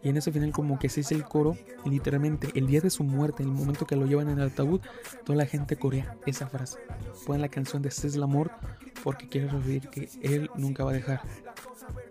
Y 0.03 0.09
en 0.09 0.17
ese 0.17 0.31
final 0.31 0.51
como 0.51 0.79
que 0.79 0.89
se 0.89 1.01
dice 1.01 1.15
el 1.15 1.23
coro, 1.23 1.57
y 1.83 1.89
literalmente 1.89 2.49
el 2.55 2.67
día 2.67 2.81
de 2.81 2.89
su 2.89 3.03
muerte, 3.03 3.43
en 3.43 3.49
el 3.49 3.55
momento 3.55 3.85
que 3.85 3.95
lo 3.95 4.05
llevan 4.05 4.29
en 4.29 4.39
el 4.39 4.47
ataúd, 4.47 4.81
toda 5.25 5.37
la 5.37 5.45
gente 5.45 5.75
corea 5.75 6.15
esa 6.25 6.47
frase. 6.47 6.79
Ponen 7.25 7.41
la 7.41 7.49
canción 7.49 7.81
de 7.81 7.91
Cés 7.91 8.17
Amor 8.17 8.51
porque 9.03 9.27
quiere 9.27 9.47
referir 9.47 9.89
que 9.89 10.09
Él 10.21 10.49
nunca 10.55 10.83
va 10.83 10.91
a 10.91 10.93
dejar 10.93 11.21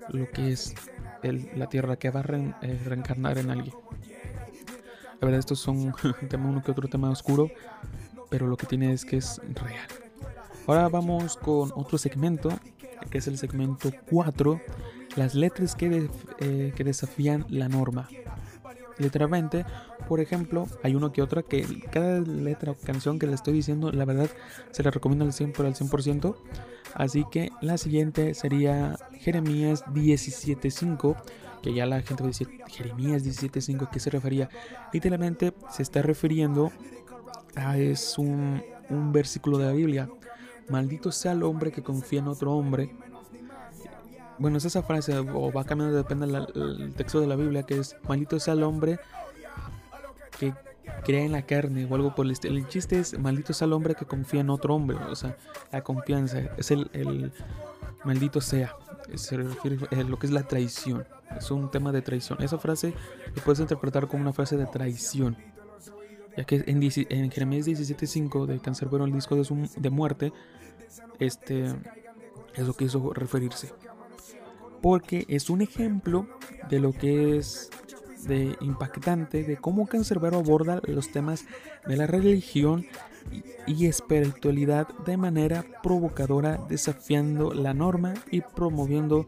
lo 0.09 0.29
que 0.31 0.53
es 0.53 0.75
la 1.23 1.69
tierra, 1.69 1.97
que 1.97 2.11
va 2.11 2.21
a 2.21 2.25
eh, 2.63 2.81
reencarnar 2.85 3.39
en 3.39 3.51
alguien. 3.51 3.75
La 5.21 5.27
verdad, 5.27 5.41
estos 5.41 5.59
son 5.59 5.77
un 6.23 6.29
tema, 6.29 6.49
uno 6.49 6.63
que 6.63 6.71
otro 6.71 6.89
tema 6.89 7.11
oscuro, 7.11 7.51
pero 8.31 8.47
lo 8.47 8.57
que 8.57 8.67
tiene 8.67 8.93
es 8.93 9.05
que 9.05 9.17
es 9.17 9.41
real. 9.55 9.89
Ahora 10.67 10.89
vamos 10.89 11.37
con 11.37 11.73
otro 11.75 11.99
segmento, 11.99 12.51
que 13.11 13.19
es 13.19 13.27
el 13.27 13.39
segmento 13.39 13.91
4, 14.11 14.61
las 15.17 15.35
letras 15.35 15.75
que, 15.75 16.09
eh, 16.41 16.73
que 16.77 16.85
desafían 16.85 17.47
la 17.49 17.69
norma. 17.69 18.09
Literalmente, 18.99 19.65
por 20.09 20.21
ejemplo, 20.21 20.67
hay 20.83 20.95
uno 20.95 21.13
que 21.13 21.23
otra 21.23 21.43
que 21.43 21.65
cada 21.91 22.21
letra 22.21 22.73
o 22.73 22.75
canción 22.77 23.19
que 23.19 23.27
le 23.27 23.35
estoy 23.35 23.55
diciendo, 23.55 23.93
la 23.93 24.05
verdad, 24.05 24.29
se 24.71 24.83
la 24.83 24.91
recomiendo 24.91 25.25
al 25.25 25.33
100%, 25.33 25.65
al 25.65 25.75
100%. 25.75 26.37
Así 26.95 27.25
que 27.31 27.51
la 27.61 27.79
siguiente 27.79 28.35
sería 28.35 28.97
Jeremías 29.21 29.85
17.5 29.87 31.17
que 31.63 31.73
ya 31.73 31.87
la 31.87 32.01
gente 32.01 32.23
va 32.23 32.29
a 32.29 32.33
decir, 32.33 32.49
Jeremías 32.69 33.25
17.5, 33.25 33.87
¿a 33.87 33.91
qué 33.91 34.01
se 34.01 34.11
refería? 34.11 34.49
Literalmente 34.93 35.53
se 35.71 35.83
está 35.83 36.03
refiriendo 36.03 36.71
a 37.57 37.79
es 37.79 38.19
un, 38.19 38.63
un 38.89 39.13
versículo 39.13 39.59
de 39.59 39.67
la 39.67 39.73
Biblia. 39.73 40.09
Maldito 40.69 41.13
sea 41.13 41.33
el 41.33 41.43
hombre 41.43 41.73
que 41.73 41.83
confía 41.83 42.21
en 42.21 42.29
otro 42.29 42.53
hombre. 42.53 42.95
Bueno, 44.39 44.59
es 44.59 44.65
esa 44.65 44.83
frase, 44.83 45.19
o 45.19 45.53
va 45.53 45.65
cambiando, 45.65 45.97
depende 45.97 46.27
del 46.27 46.95
texto 46.95 47.21
de 47.21 47.27
la 47.27 47.35
Biblia, 47.35 47.65
que 47.65 47.79
es, 47.79 47.97
maldito 48.07 48.39
sea 48.39 48.55
el 48.55 48.63
hombre 48.63 49.01
que 50.39 50.55
cree 51.05 51.25
en 51.25 51.33
la 51.33 51.43
carne 51.43 51.87
o 51.91 51.95
algo 51.95 52.15
por 52.15 52.25
el 52.27 52.33
estilo. 52.33 52.57
El 52.57 52.69
chiste 52.69 53.01
es, 53.01 53.19
maldito 53.19 53.53
sea 53.53 53.67
el 53.67 53.73
hombre 53.73 53.97
que 53.97 54.05
confía 54.05 54.41
en 54.41 54.51
otro 54.51 54.77
hombre. 54.77 54.97
O 55.11 55.17
sea, 55.17 55.37
la 55.73 55.83
confianza 55.83 56.39
es 56.57 56.71
el 56.71 57.33
maldito 58.05 58.41
sea. 58.41 58.77
Se 59.15 59.37
refiere 59.37 59.79
a 59.91 60.03
lo 60.03 60.19
que 60.19 60.27
es 60.27 60.33
la 60.33 60.43
traición. 60.43 61.05
Es 61.37 61.51
un 61.51 61.71
tema 61.71 61.93
de 61.93 62.03
traición. 62.03 62.43
Esa 62.43 62.59
frase 62.59 62.95
lo 63.35 63.43
puedes 63.43 63.61
interpretar 63.61 64.07
como 64.07 64.23
una 64.23 64.33
frase 64.33 64.57
de 64.57 64.67
traición. 64.67 65.37
Ya 66.37 66.45
que 66.45 66.63
en, 66.67 66.83
en 66.83 67.31
Jeremías 67.31 67.67
17.5 67.67 68.47
de 68.47 68.61
Cancerbero, 68.61 69.05
el 69.05 69.13
disco 69.13 69.35
de, 69.35 69.45
su, 69.45 69.69
de 69.77 69.91
muerte, 69.91 70.33
este 71.19 71.65
es 72.55 72.67
lo 72.67 72.75
que 72.75 72.85
hizo 72.85 73.13
referirse. 73.13 73.73
Porque 74.81 75.25
es 75.29 75.51
un 75.51 75.63
ejemplo 75.63 76.29
de 76.69 76.81
lo 76.81 76.93
que 76.93 77.37
es 77.37 77.71
de 78.27 78.57
impactante 78.61 79.45
de 79.45 79.57
cómo 79.57 79.87
Cancerbero 79.87 80.39
aborda 80.39 80.81
los 80.85 81.11
temas 81.11 81.45
de 81.87 81.97
la 81.97 82.07
religión 82.07 82.87
y 83.67 83.87
espiritualidad 83.87 84.89
de 85.05 85.17
manera 85.17 85.65
provocadora, 85.83 86.59
desafiando 86.69 87.53
la 87.53 87.75
norma 87.75 88.15
y 88.31 88.41
promoviendo 88.41 89.27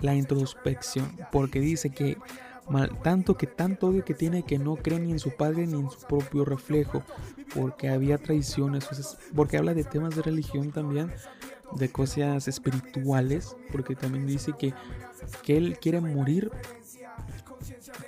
la 0.00 0.14
introspección, 0.14 1.10
porque 1.30 1.60
dice 1.60 1.90
que 1.90 2.16
tanto 3.02 3.36
que 3.36 3.46
tanto 3.46 3.88
odio 3.88 4.04
que 4.04 4.14
tiene 4.14 4.44
que 4.44 4.58
no 4.58 4.76
cree 4.76 5.00
ni 5.00 5.10
en 5.12 5.18
su 5.18 5.30
padre 5.30 5.66
ni 5.66 5.80
en 5.80 5.90
su 5.90 5.98
propio 6.06 6.44
reflejo, 6.44 7.02
porque 7.54 7.88
había 7.88 8.18
traiciones, 8.18 8.88
porque 9.34 9.56
habla 9.56 9.74
de 9.74 9.84
temas 9.84 10.14
de 10.14 10.22
religión 10.22 10.70
también, 10.70 11.12
de 11.76 11.88
cosas 11.90 12.48
espirituales, 12.48 13.56
porque 13.72 13.94
también 13.94 14.26
dice 14.26 14.52
que, 14.58 14.72
que 15.42 15.56
él 15.56 15.78
quiere 15.80 16.00
morir 16.00 16.50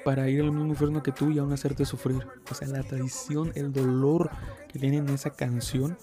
para 0.04 0.28
ir 0.28 0.40
al 0.40 0.52
mismo 0.52 0.68
infierno 0.68 1.02
que 1.02 1.12
tú 1.12 1.30
y 1.30 1.38
aún 1.38 1.52
hacerte 1.52 1.84
sufrir. 1.84 2.26
O 2.50 2.54
sea, 2.54 2.68
la 2.68 2.82
traición, 2.82 3.52
el 3.54 3.72
dolor 3.72 4.30
que 4.68 4.78
tiene 4.78 4.98
en 4.98 5.08
esa 5.08 5.30
canción 5.30 5.96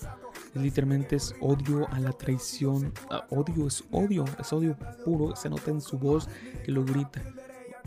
literalmente 0.54 1.16
es 1.16 1.36
odio 1.42 1.88
a 1.92 2.00
la 2.00 2.12
traición. 2.12 2.94
Ah, 3.10 3.26
odio 3.30 3.68
es 3.68 3.84
odio, 3.92 4.26
es 4.40 4.54
odio 4.54 4.78
puro. 5.06 5.36
Se 5.36 5.50
nota 5.50 5.72
en 5.72 5.82
su 5.82 5.98
voz 5.98 6.28
que 6.64 6.72
lo 6.72 6.84
grita. 6.84 7.22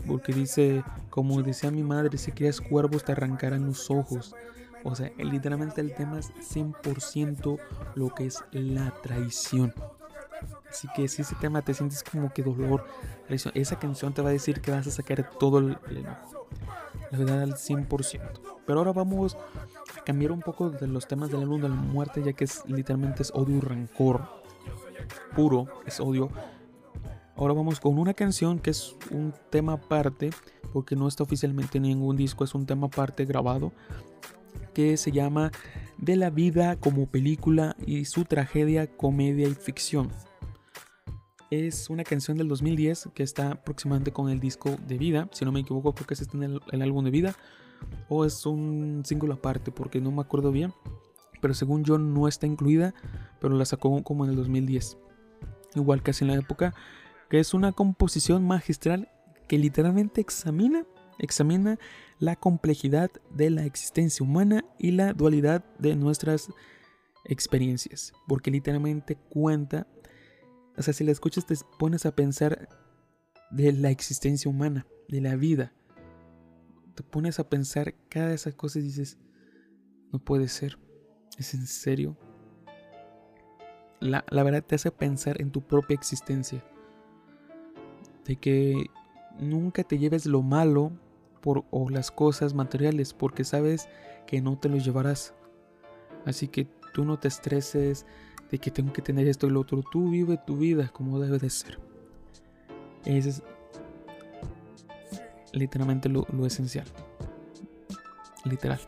Porque 0.07 0.33
dice, 0.33 0.83
como 1.09 1.41
decía 1.41 1.71
mi 1.71 1.83
madre, 1.83 2.17
si 2.17 2.31
quieres 2.31 2.59
cuervos 2.59 3.05
te 3.05 3.13
arrancarán 3.13 3.65
los 3.65 3.89
ojos. 3.89 4.35
O 4.83 4.95
sea, 4.95 5.11
literalmente 5.17 5.79
el 5.79 5.93
tema 5.93 6.19
es 6.19 6.31
100% 6.33 7.57
lo 7.95 8.13
que 8.13 8.25
es 8.25 8.43
la 8.51 8.93
traición. 9.01 9.73
Así 10.69 10.87
que 10.95 11.07
si 11.07 11.21
ese 11.21 11.35
tema 11.35 11.61
te 11.61 11.73
sientes 11.73 12.03
como 12.03 12.33
que 12.33 12.43
dolor, 12.43 12.85
esa 13.29 13.79
canción 13.79 14.13
te 14.13 14.21
va 14.21 14.29
a 14.29 14.33
decir 14.33 14.61
que 14.61 14.71
vas 14.71 14.87
a 14.87 14.91
sacar 14.91 15.29
todo 15.37 15.59
el, 15.59 15.77
la 17.11 17.17
verdad 17.17 17.41
al 17.43 17.53
100%. 17.53 18.21
Pero 18.65 18.79
ahora 18.79 18.93
vamos 18.93 19.37
cambiar 20.03 20.31
un 20.31 20.41
poco 20.41 20.69
de 20.69 20.87
los 20.87 21.07
temas 21.07 21.29
del 21.29 21.41
álbum 21.41 21.61
de 21.61 21.69
la 21.69 21.75
muerte, 21.75 22.21
ya 22.23 22.33
que 22.33 22.43
es 22.43 22.63
literalmente 22.67 23.23
es 23.23 23.31
odio 23.33 23.57
y 23.57 23.59
rencor 23.59 24.27
puro, 25.35 25.67
es 25.85 25.99
odio. 25.99 26.29
Ahora 27.35 27.53
vamos 27.53 27.79
con 27.79 27.97
una 27.97 28.13
canción 28.13 28.59
que 28.59 28.69
es 28.69 28.95
un 29.11 29.33
tema 29.49 29.73
aparte, 29.73 30.29
porque 30.71 30.95
no 30.95 31.07
está 31.07 31.23
oficialmente 31.23 31.77
en 31.77 31.83
ningún 31.83 32.15
disco, 32.15 32.43
es 32.43 32.53
un 32.53 32.65
tema 32.65 32.87
aparte 32.87 33.25
grabado, 33.25 33.71
que 34.73 34.97
se 34.97 35.11
llama 35.11 35.51
De 35.97 36.15
la 36.15 36.29
vida 36.29 36.75
como 36.75 37.07
película 37.07 37.75
y 37.85 38.05
su 38.05 38.25
tragedia, 38.25 38.87
comedia 38.87 39.47
y 39.47 39.53
ficción. 39.53 40.09
Es 41.51 41.89
una 41.89 42.03
canción 42.03 42.37
del 42.37 42.47
2010 42.47 43.09
que 43.13 43.23
está 43.23 43.51
aproximadamente 43.51 44.11
con 44.11 44.29
el 44.29 44.39
disco 44.39 44.75
de 44.87 44.97
vida, 44.97 45.29
si 45.31 45.45
no 45.45 45.51
me 45.51 45.59
equivoco 45.59 45.93
creo 45.93 46.07
que 46.07 46.15
es 46.15 46.21
este 46.21 46.37
en 46.37 46.59
el 46.71 46.81
álbum 46.81 47.05
de 47.05 47.11
vida 47.11 47.35
o 48.09 48.25
es 48.25 48.45
un 48.45 49.03
single 49.05 49.33
aparte 49.33 49.71
porque 49.71 50.01
no 50.01 50.11
me 50.11 50.21
acuerdo 50.21 50.51
bien, 50.51 50.73
pero 51.41 51.53
según 51.53 51.83
yo 51.83 51.97
no 51.97 52.27
está 52.27 52.47
incluida, 52.47 52.93
pero 53.39 53.55
la 53.55 53.65
sacó 53.65 54.01
como 54.03 54.23
en 54.23 54.31
el 54.31 54.37
2010. 54.37 54.97
Igual 55.75 56.01
casi 56.01 56.23
en 56.23 56.29
la 56.29 56.37
época, 56.37 56.73
que 57.29 57.39
es 57.39 57.53
una 57.53 57.71
composición 57.71 58.45
magistral 58.45 59.09
que 59.47 59.57
literalmente 59.57 60.21
examina, 60.21 60.85
examina 61.19 61.79
la 62.23 62.37
complejidad 62.37 63.11
de 63.31 63.49
la 63.49 63.65
existencia 63.65 64.25
humana 64.25 64.63
y 64.79 64.91
la 64.91 65.11
dualidad 65.11 65.65
de 65.77 65.97
nuestras 65.97 66.47
experiencias, 67.25 68.13
porque 68.29 68.49
literalmente 68.49 69.17
cuenta, 69.17 69.87
o 70.77 70.81
sea, 70.81 70.93
si 70.93 71.03
la 71.03 71.11
escuchas 71.11 71.45
te 71.45 71.53
pones 71.77 72.05
a 72.05 72.15
pensar 72.15 72.69
de 73.51 73.73
la 73.73 73.89
existencia 73.89 74.49
humana, 74.49 74.87
de 75.09 75.19
la 75.19 75.35
vida, 75.35 75.73
te 76.95 77.03
pones 77.03 77.39
a 77.39 77.49
pensar 77.49 77.93
cada 78.07 78.29
de 78.29 78.35
esas 78.35 78.53
cosas 78.53 78.83
y 78.83 78.85
dices, 78.85 79.17
no 80.13 80.19
puede 80.19 80.47
ser, 80.47 80.79
es 81.37 81.53
en 81.53 81.67
serio. 81.67 82.17
La, 83.99 84.23
verdad 84.31 84.63
te 84.63 84.75
hace 84.75 84.91
pensar 84.91 85.41
en 85.41 85.51
tu 85.51 85.61
propia 85.61 85.95
existencia. 85.95 86.63
De 88.23 88.37
que 88.37 88.85
nunca 89.39 89.83
te 89.83 89.97
lleves 89.97 90.25
lo 90.25 90.41
malo 90.41 90.93
o 91.45 91.89
las 91.89 92.11
cosas 92.11 92.53
materiales 92.53 93.13
porque 93.13 93.43
sabes 93.43 93.89
que 94.27 94.41
no 94.41 94.57
te 94.57 94.69
los 94.69 94.83
llevarás. 94.85 95.33
Así 96.25 96.47
que 96.47 96.67
tú 96.93 97.05
no 97.05 97.19
te 97.19 97.27
estreses 97.27 98.05
de 98.49 98.59
que 98.59 98.71
tengo 98.71 98.93
que 98.93 99.01
tener 99.01 99.27
esto 99.27 99.47
y 99.47 99.49
lo 99.49 99.61
otro. 99.61 99.83
Tú 99.91 100.09
vive 100.09 100.39
tu 100.45 100.57
vida 100.57 100.89
como 100.89 101.19
debe 101.19 101.39
de 101.39 101.49
ser. 101.49 101.79
Ese 103.05 103.29
es 103.29 103.43
literalmente 105.51 106.09
lo, 106.09 106.25
esencial. 106.45 106.85
Literal. 108.45 108.79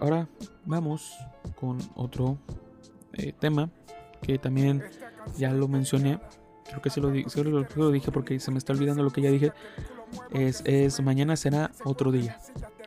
Ahora 0.00 0.28
vamos 0.64 1.16
con 1.54 1.78
otro 1.94 2.38
eh, 3.14 3.32
tema 3.38 3.70
que 4.22 4.38
también 4.38 4.82
ya 5.36 5.52
lo 5.52 5.68
mencioné. 5.68 6.20
Creo 6.68 6.82
que 6.82 6.90
se 6.90 7.00
lo, 7.00 7.10
lo, 7.10 7.90
dije 7.90 8.10
porque 8.10 8.40
se 8.40 8.50
me 8.50 8.58
está 8.58 8.72
olvidando 8.72 9.02
lo 9.02 9.10
que 9.10 9.22
ya 9.22 9.30
dije. 9.30 9.52
Es, 10.30 10.62
es 10.64 11.00
Mañana 11.00 11.36
será 11.36 11.70
otro 11.84 12.12
día. 12.12 12.38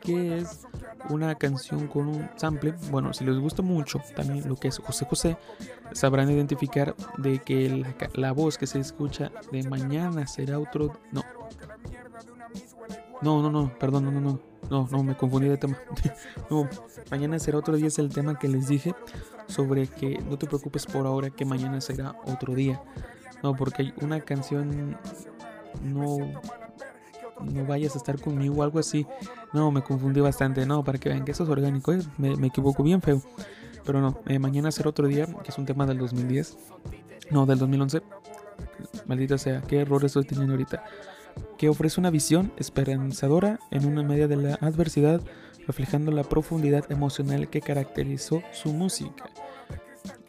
Que 0.02 0.38
es 0.38 0.66
una 1.08 1.34
canción 1.34 1.86
con 1.86 2.08
un 2.08 2.28
sample. 2.36 2.74
Bueno, 2.90 3.12
si 3.12 3.24
les 3.24 3.38
gusta 3.38 3.62
mucho 3.62 4.00
también 4.14 4.48
lo 4.48 4.56
que 4.56 4.68
es 4.68 4.78
José 4.78 5.04
José, 5.04 5.36
sabrán 5.92 6.30
identificar 6.30 6.94
de 7.18 7.38
que 7.40 7.68
la, 7.68 7.94
la 8.14 8.32
voz 8.32 8.58
que 8.58 8.66
se 8.66 8.80
escucha 8.80 9.30
de 9.52 9.62
Mañana 9.64 10.26
será 10.26 10.58
otro. 10.58 10.98
No, 11.12 11.22
no, 13.22 13.42
no, 13.42 13.50
no, 13.50 13.78
perdón, 13.78 14.04
no, 14.04 14.10
no, 14.10 14.20
no. 14.20 14.50
No, 14.70 14.88
no, 14.88 15.02
me 15.02 15.16
confundí 15.16 15.48
de 15.48 15.56
tema. 15.56 15.76
no, 16.50 16.68
mañana 17.10 17.40
será 17.40 17.58
otro 17.58 17.74
día, 17.74 17.88
es 17.88 17.98
el 17.98 18.10
tema 18.10 18.38
que 18.38 18.46
les 18.46 18.68
dije 18.68 18.94
sobre 19.48 19.88
que 19.88 20.18
no 20.18 20.38
te 20.38 20.46
preocupes 20.46 20.86
por 20.86 21.06
ahora 21.06 21.30
que 21.30 21.44
mañana 21.44 21.80
será 21.80 22.14
otro 22.24 22.54
día. 22.54 22.80
No, 23.42 23.56
porque 23.56 23.82
hay 23.82 23.94
una 24.00 24.20
canción 24.20 24.96
no 25.82 26.18
no 27.44 27.64
vayas 27.66 27.94
a 27.94 27.98
estar 27.98 28.20
conmigo 28.20 28.56
o 28.56 28.62
algo 28.62 28.78
así. 28.78 29.06
No, 29.52 29.70
me 29.70 29.82
confundí 29.82 30.20
bastante. 30.20 30.66
No, 30.66 30.84
para 30.84 30.98
que 30.98 31.08
vean 31.08 31.24
que 31.24 31.32
eso 31.32 31.44
es 31.44 31.50
orgánico, 31.50 31.92
¿eh? 31.92 32.00
me, 32.18 32.36
me, 32.36 32.48
equivoco 32.48 32.82
bien 32.82 33.00
feo. 33.02 33.22
Pero 33.84 34.00
no, 34.00 34.20
eh, 34.26 34.38
mañana 34.38 34.70
será 34.70 34.90
otro 34.90 35.06
día, 35.06 35.26
que 35.26 35.50
es 35.50 35.58
un 35.58 35.66
tema 35.66 35.86
del 35.86 35.98
2010. 35.98 36.56
No, 37.30 37.46
del 37.46 37.58
2011. 37.58 38.02
Maldita 39.06 39.38
sea, 39.38 39.62
qué 39.62 39.80
error 39.80 40.04
estoy 40.04 40.24
teniendo 40.24 40.52
ahorita 40.52 40.84
que 41.58 41.68
ofrece 41.68 42.00
una 42.00 42.10
visión 42.10 42.52
esperanzadora 42.56 43.60
en 43.70 43.86
una 43.86 44.02
media 44.02 44.28
de 44.28 44.36
la 44.36 44.54
adversidad, 44.60 45.20
reflejando 45.66 46.10
la 46.10 46.24
profundidad 46.24 46.90
emocional 46.90 47.48
que 47.48 47.60
caracterizó 47.60 48.42
su 48.52 48.72
música. 48.72 49.30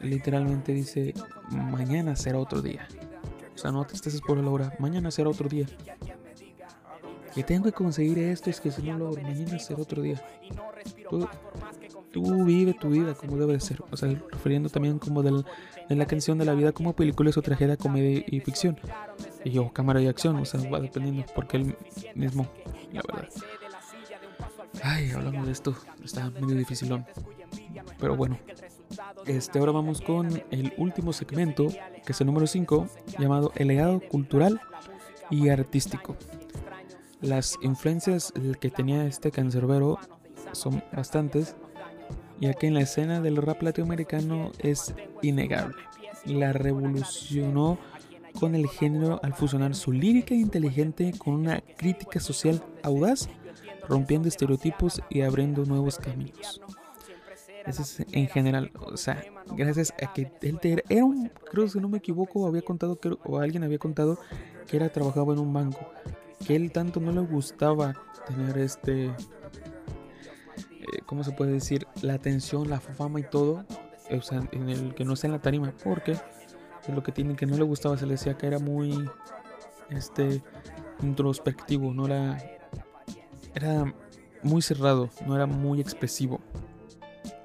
literalmente 0.00 0.72
dice, 0.72 1.14
mañana 1.50 2.16
será 2.16 2.38
otro 2.38 2.60
día. 2.60 2.86
O 3.54 3.58
sea, 3.58 3.70
no 3.70 3.84
te 3.86 3.94
estés 3.94 4.20
por 4.20 4.36
la 4.36 4.50
hora, 4.50 4.74
mañana 4.78 5.10
será 5.10 5.30
otro 5.30 5.48
día. 5.48 5.66
Que 7.34 7.42
tengo 7.42 7.64
que 7.64 7.72
conseguir 7.72 8.18
esto, 8.18 8.50
es 8.50 8.60
que 8.60 8.70
si 8.70 8.82
no 8.82 8.98
lo 8.98 9.06
logro, 9.06 9.22
mañana 9.22 9.58
será 9.58 9.80
otro 9.80 10.02
día. 10.02 10.22
Tú, 11.08 11.26
tú, 12.10 12.44
vive 12.44 12.74
tu 12.74 12.90
vida 12.90 13.14
como 13.14 13.36
debe 13.36 13.54
de 13.54 13.60
ser. 13.60 13.82
O 13.90 13.96
sea, 13.96 14.08
refiriendo 14.30 14.68
también 14.68 14.98
como 14.98 15.22
del, 15.22 15.44
de 15.88 15.96
la 15.96 16.06
canción 16.06 16.38
de 16.38 16.44
la 16.44 16.54
vida 16.54 16.72
como 16.72 16.94
película, 16.94 17.30
o 17.34 17.42
tragedia, 17.42 17.76
comedia 17.76 18.22
y 18.26 18.40
ficción. 18.40 18.78
Y 19.44 19.50
yo, 19.50 19.72
cámara 19.72 20.00
y 20.02 20.08
acción, 20.08 20.36
o 20.36 20.44
sea, 20.44 20.60
va 20.68 20.80
dependiendo, 20.80 21.24
porque 21.34 21.56
él 21.56 21.76
mismo, 22.14 22.46
la 22.92 23.02
verdad. 23.06 23.28
Ay, 24.82 25.10
hablamos 25.10 25.46
de 25.46 25.52
esto, 25.52 25.74
está 26.04 26.30
medio 26.30 26.56
dificilón. 26.56 27.06
Pero 27.98 28.16
bueno, 28.16 28.38
este, 29.26 29.58
ahora 29.58 29.72
vamos 29.72 30.00
con 30.00 30.42
el 30.50 30.72
último 30.76 31.12
segmento, 31.12 31.68
que 32.04 32.12
es 32.12 32.20
el 32.20 32.26
número 32.26 32.46
5, 32.46 32.88
llamado 33.18 33.52
El 33.54 33.68
legado 33.68 34.00
cultural 34.00 34.60
y 35.30 35.48
artístico. 35.48 36.16
Las 37.22 37.56
influencias 37.62 38.32
que 38.60 38.68
tenía 38.68 39.06
este 39.06 39.30
cancerbero 39.30 39.98
son 40.50 40.82
bastantes, 40.92 41.54
ya 42.40 42.52
que 42.52 42.66
en 42.66 42.74
la 42.74 42.80
escena 42.80 43.20
del 43.20 43.36
rap 43.36 43.62
latinoamericano 43.62 44.50
es 44.58 44.92
innegable. 45.22 45.76
La 46.24 46.52
revolucionó 46.52 47.78
con 48.40 48.56
el 48.56 48.68
género 48.68 49.20
al 49.22 49.34
fusionar 49.34 49.76
su 49.76 49.92
lírica 49.92 50.34
inteligente 50.34 51.12
con 51.16 51.34
una 51.34 51.60
crítica 51.60 52.18
social 52.18 52.60
audaz, 52.82 53.28
rompiendo 53.88 54.26
estereotipos 54.26 55.00
y 55.08 55.20
abriendo 55.20 55.64
nuevos 55.64 55.98
caminos. 55.98 56.60
Eso 57.64 57.82
es 57.82 58.04
en 58.10 58.26
general, 58.26 58.72
o 58.74 58.96
sea, 58.96 59.22
gracias 59.56 59.94
a 60.02 60.12
que 60.12 60.32
él 60.42 60.82
era 60.88 61.04
un, 61.04 61.30
creo 61.52 61.68
si 61.68 61.78
no 61.78 61.88
me 61.88 61.98
equivoco, 61.98 62.48
había 62.48 62.62
contado 62.62 62.98
o 63.24 63.38
alguien 63.38 63.62
había 63.62 63.78
contado 63.78 64.18
que 64.66 64.76
era 64.76 64.88
trabajaba 64.88 65.32
en 65.34 65.38
un 65.38 65.52
banco, 65.52 65.78
que 66.46 66.56
él 66.56 66.72
tanto 66.72 67.00
no 67.00 67.12
le 67.12 67.20
gustaba 67.20 67.94
tener 68.26 68.58
este, 68.58 69.06
eh, 69.06 69.14
¿cómo 71.06 71.24
se 71.24 71.32
puede 71.32 71.52
decir? 71.52 71.86
La 72.02 72.14
atención, 72.14 72.68
la 72.68 72.80
fama 72.80 73.20
y 73.20 73.24
todo, 73.24 73.64
o 74.10 74.22
sea, 74.22 74.42
en 74.52 74.68
el 74.68 74.94
que 74.94 75.04
no 75.04 75.16
sea 75.16 75.28
en 75.28 75.32
la 75.32 75.42
tarima, 75.42 75.72
porque 75.84 76.12
es 76.12 76.94
lo 76.94 77.02
que 77.02 77.12
tiene 77.12 77.36
que 77.36 77.46
no 77.46 77.56
le 77.56 77.64
gustaba, 77.64 77.96
se 77.96 78.06
le 78.06 78.12
decía 78.12 78.36
que 78.36 78.46
era 78.46 78.58
muy, 78.58 79.08
este, 79.90 80.42
introspectivo, 81.02 81.92
no 81.94 82.06
era, 82.06 82.38
era 83.54 83.92
muy 84.42 84.62
cerrado, 84.62 85.10
no 85.26 85.36
era 85.36 85.46
muy 85.46 85.80
expresivo 85.80 86.40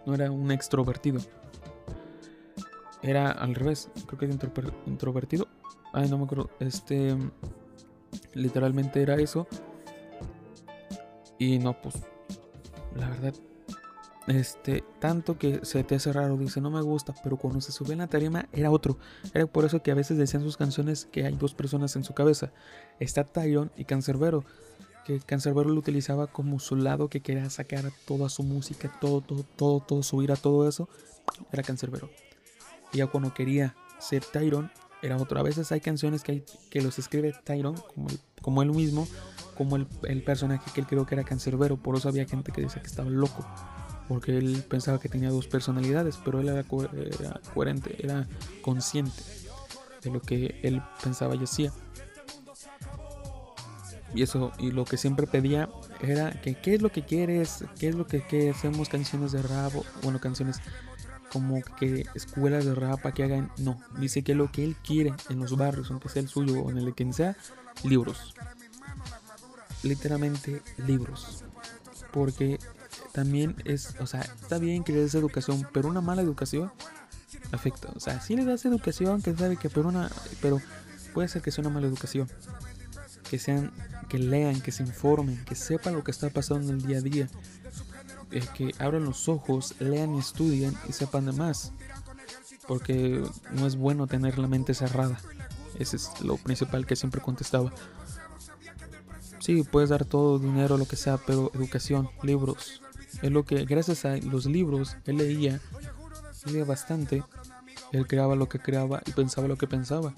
no 0.08 0.16
era 0.16 0.32
un 0.32 0.50
extrovertido. 0.52 1.20
Era 3.04 3.30
al 3.30 3.54
revés, 3.54 3.92
creo 4.08 4.18
que 4.18 4.26
era 4.26 4.34
introvertido. 4.86 5.48
Ay, 5.94 6.10
no 6.10 6.18
me 6.18 6.24
acuerdo. 6.24 6.50
Este. 6.60 7.16
Literalmente 8.34 9.02
era 9.02 9.16
eso. 9.16 9.48
Y 11.38 11.60
no, 11.60 11.82
pues. 11.82 11.96
La 12.96 13.10
verdad. 13.10 13.34
Este. 14.28 14.84
Tanto 15.00 15.38
que 15.38 15.62
se 15.64 15.84
te 15.84 15.96
hace 15.96 16.14
raro. 16.14 16.38
Dice, 16.38 16.62
no 16.62 16.70
me 16.70 16.82
gusta. 16.82 17.14
Pero 17.24 17.38
cuando 17.38 17.62
se 17.62 17.72
sube 17.72 17.94
en 17.94 18.00
la 18.00 18.08
tarima 18.08 18.48
era 18.52 18.72
otro. 18.72 18.98
Era 19.34 19.48
por 19.48 19.66
eso 19.66 19.82
que 19.82 19.92
a 19.92 19.96
veces 19.96 20.18
decían 20.18 20.44
sus 20.44 20.58
canciones 20.58 21.08
que 21.12 21.26
hay 21.26 21.36
dos 21.36 21.54
personas 21.54 21.96
en 21.96 22.04
su 22.04 22.14
cabeza. 22.14 22.52
Está 23.00 23.24
Tyron 23.24 23.72
y 23.76 23.86
Cancerbero 23.86 24.44
que 25.08 25.22
Cancerbero 25.22 25.70
lo 25.70 25.80
utilizaba 25.80 26.28
como 26.28 26.60
su 26.60 26.76
lado 26.76 27.08
que 27.08 27.22
quería 27.22 27.50
sacar 27.50 27.94
toda 28.06 28.28
su 28.28 28.44
música, 28.44 28.92
todo, 29.00 29.22
todo, 29.22 29.44
todo, 29.56 29.80
todo, 29.80 30.04
subir 30.04 30.34
a 30.34 30.36
todo 30.36 30.68
eso, 30.68 30.90
era 31.50 31.64
Cancerbero. 31.64 32.10
Y 32.92 32.98
ya 32.98 33.08
cuando 33.08 33.34
quería 33.34 33.74
ser 34.00 34.26
Tyron, 34.26 34.70
era 35.08 35.18
otro. 35.18 35.40
A 35.40 35.44
veces 35.44 35.72
hay 35.72 35.82
canciones 35.82 36.24
que, 36.24 36.32
hay, 36.32 36.46
que 36.70 36.82
los 36.82 37.00
escribe 37.00 37.34
Tyron, 37.44 37.76
como, 37.94 38.08
como 38.42 38.62
él 38.62 38.72
mismo, 38.72 39.08
como 39.56 39.76
el, 39.76 39.88
el, 40.04 40.24
personaje 40.24 40.72
que 40.74 40.82
él 40.82 40.88
creo 40.88 41.06
que 41.06 41.16
era 41.16 41.24
Cancerbero. 41.24 41.78
Por 41.78 41.96
eso 41.96 42.10
había 42.10 42.26
gente 42.26 42.52
que 42.52 42.62
decía 42.62 42.82
que 42.82 42.88
estaba 42.88 43.10
loco, 43.10 43.46
porque 44.08 44.38
él 44.38 44.64
pensaba 44.70 45.00
que 45.00 45.10
tenía 45.10 45.30
dos 45.30 45.48
personalidades, 45.48 46.18
pero 46.24 46.40
él 46.40 46.50
era, 46.50 46.66
era 47.20 47.42
coherente, 47.54 47.96
era 48.00 48.28
consciente 48.62 49.24
de 50.04 50.12
lo 50.12 50.22
que 50.22 50.60
él 50.64 50.82
pensaba 51.04 51.36
y 51.36 51.44
hacía. 51.44 51.72
Y 54.14 54.24
eso, 54.24 54.52
y 54.58 54.72
lo 54.72 54.86
que 54.86 54.98
siempre 54.98 55.28
pedía 55.28 55.70
era 56.02 56.32
que 56.42 56.56
qué 56.56 56.76
es 56.76 56.82
lo 56.82 56.92
que 56.92 57.04
quieres, 57.04 57.66
qué 57.78 57.90
es 57.90 57.96
lo 57.96 58.08
que, 58.08 58.26
que 58.26 58.50
hacemos 58.50 58.90
canciones 58.90 59.32
de 59.32 59.42
rap, 59.42 59.74
bueno, 60.02 60.20
canciones 60.20 60.62
como 61.32 61.62
que 61.80 62.06
escuelas 62.16 62.66
de 62.66 62.76
rap 62.76 63.02
para 63.02 63.14
que 63.14 63.24
hagan, 63.24 63.52
no, 63.58 63.80
dice 64.00 64.24
que 64.24 64.36
lo 64.36 64.52
que 64.52 64.64
él 64.64 64.76
quiere 64.84 65.14
en 65.30 65.40
los 65.40 65.58
barrios, 65.58 65.92
aunque 65.92 66.10
sea 66.10 66.22
el 66.22 66.30
suyo 66.30 66.62
o 66.62 66.72
en 66.72 66.78
el 66.78 66.86
de 66.86 66.94
quien 66.94 67.14
sea, 67.14 67.36
libros. 67.84 68.34
Literalmente 69.84 70.62
libros. 70.78 71.44
Porque 72.12 72.60
también 73.12 73.56
es, 73.66 73.96
o 74.00 74.08
sea, 74.08 74.22
está 74.22 74.58
bien 74.58 74.84
que 74.84 74.94
le 74.94 75.00
des 75.00 75.16
educación, 75.16 75.68
pero 75.74 75.90
una 75.90 76.02
mala 76.02 76.22
educación 76.22 76.72
afecta. 77.52 77.90
O 77.96 78.00
sea, 78.00 78.22
si 78.22 78.36
le 78.36 78.46
das 78.46 78.66
educación, 78.66 79.22
que 79.22 79.36
sabe 79.36 79.58
que 79.58 79.70
pero 79.70 79.90
una, 79.90 80.10
pero 80.42 80.62
puede 81.14 81.28
ser 81.28 81.42
que 81.42 81.52
sea 81.52 81.64
una 81.64 81.74
mala 81.74 81.88
educación 81.88 82.30
que 83.30 83.40
sean, 83.40 83.72
que 84.10 84.18
lean, 84.18 84.62
que 84.62 84.72
se 84.72 84.84
informen, 84.84 85.44
que 85.46 85.56
sepan 85.56 85.94
lo 85.94 86.04
que 86.04 86.12
está 86.12 86.30
pasando 86.30 86.70
en 86.70 86.80
el 86.80 86.88
día 86.88 86.98
a 86.98 87.02
día, 87.02 87.30
que 88.30 88.74
abran 88.80 89.06
los 89.06 89.28
ojos, 89.30 89.76
lean 89.80 90.16
y 90.16 90.20
estudien 90.20 90.76
y 90.88 90.94
sepan 90.94 91.26
de 91.26 91.32
más, 91.32 91.72
porque 92.68 93.24
no 93.52 93.68
es 93.68 93.76
bueno 93.76 94.08
tener 94.08 94.38
la 94.38 94.48
mente 94.48 94.74
cerrada. 94.74 95.20
Ese 95.80 95.98
es 95.98 96.22
lo 96.22 96.38
principal 96.38 96.86
que 96.86 96.96
siempre 96.96 97.22
contestaba. 97.22 97.72
Sí, 99.40 99.64
puedes 99.64 99.90
dar 99.90 100.06
todo 100.06 100.40
dinero, 100.40 100.78
lo 100.78 100.88
que 100.88 100.96
sea, 100.96 101.18
pero 101.18 101.52
educación, 101.54 102.10
libros. 102.24 102.82
Es 103.22 103.32
lo 103.32 103.46
que, 103.46 103.66
gracias 103.66 104.06
a 104.06 104.18
los 104.18 104.46
libros, 104.46 104.98
él 105.06 105.18
leía, 105.18 105.60
leía 106.46 106.66
bastante. 106.66 107.24
Él 107.94 108.06
creaba 108.06 108.36
lo 108.36 108.50
que 108.50 108.60
creaba 108.60 109.02
y 109.06 109.12
pensaba 109.12 109.48
lo 109.48 109.58
que 109.58 109.68
pensaba 109.68 110.14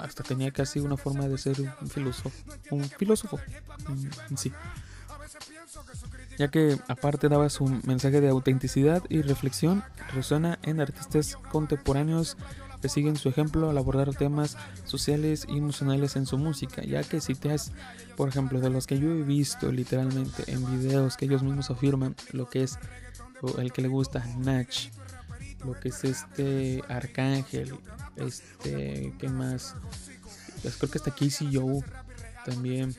hasta 0.00 0.22
tenía 0.22 0.50
casi 0.50 0.80
una 0.80 0.96
forma 0.96 1.28
de 1.28 1.38
ser 1.38 1.60
un 1.60 1.88
filósofo, 1.88 2.30
un 2.70 2.84
filósofo 2.84 3.38
en 4.30 4.36
sí. 4.36 4.52
Ya 6.38 6.48
que 6.48 6.78
aparte 6.86 7.28
daba 7.28 7.50
su 7.50 7.66
mensaje 7.84 8.20
de 8.20 8.28
autenticidad 8.28 9.02
y 9.08 9.22
reflexión, 9.22 9.82
resuena 10.14 10.58
en 10.62 10.80
artistas 10.80 11.36
contemporáneos 11.50 12.36
que 12.80 12.88
siguen 12.88 13.16
su 13.16 13.28
ejemplo 13.28 13.70
al 13.70 13.78
abordar 13.78 14.14
temas 14.14 14.56
sociales 14.84 15.46
y 15.48 15.58
emocionales 15.58 16.16
en 16.16 16.26
su 16.26 16.38
música, 16.38 16.82
ya 16.82 17.02
que 17.02 17.20
si 17.20 17.34
te 17.34 17.54
por 18.16 18.28
ejemplo, 18.28 18.60
de 18.60 18.70
los 18.70 18.86
que 18.86 18.98
yo 18.98 19.10
he 19.10 19.22
visto 19.22 19.70
literalmente 19.72 20.44
en 20.46 20.64
videos 20.78 21.16
que 21.16 21.24
ellos 21.24 21.42
mismos 21.42 21.70
afirman 21.70 22.14
lo 22.32 22.48
que 22.48 22.62
es 22.62 22.78
el 23.58 23.72
que 23.72 23.82
le 23.82 23.88
gusta 23.88 24.24
Natch, 24.38 24.88
lo 25.64 25.78
que 25.78 25.88
es 25.88 26.04
este 26.04 26.82
Arcángel, 26.88 27.74
este, 28.16 29.12
¿qué 29.18 29.28
más? 29.28 29.74
Pues 30.62 30.76
creo 30.76 30.90
que 30.90 30.98
está 30.98 31.10
Casey 31.12 31.50
Joe 31.52 31.82
también. 32.44 32.94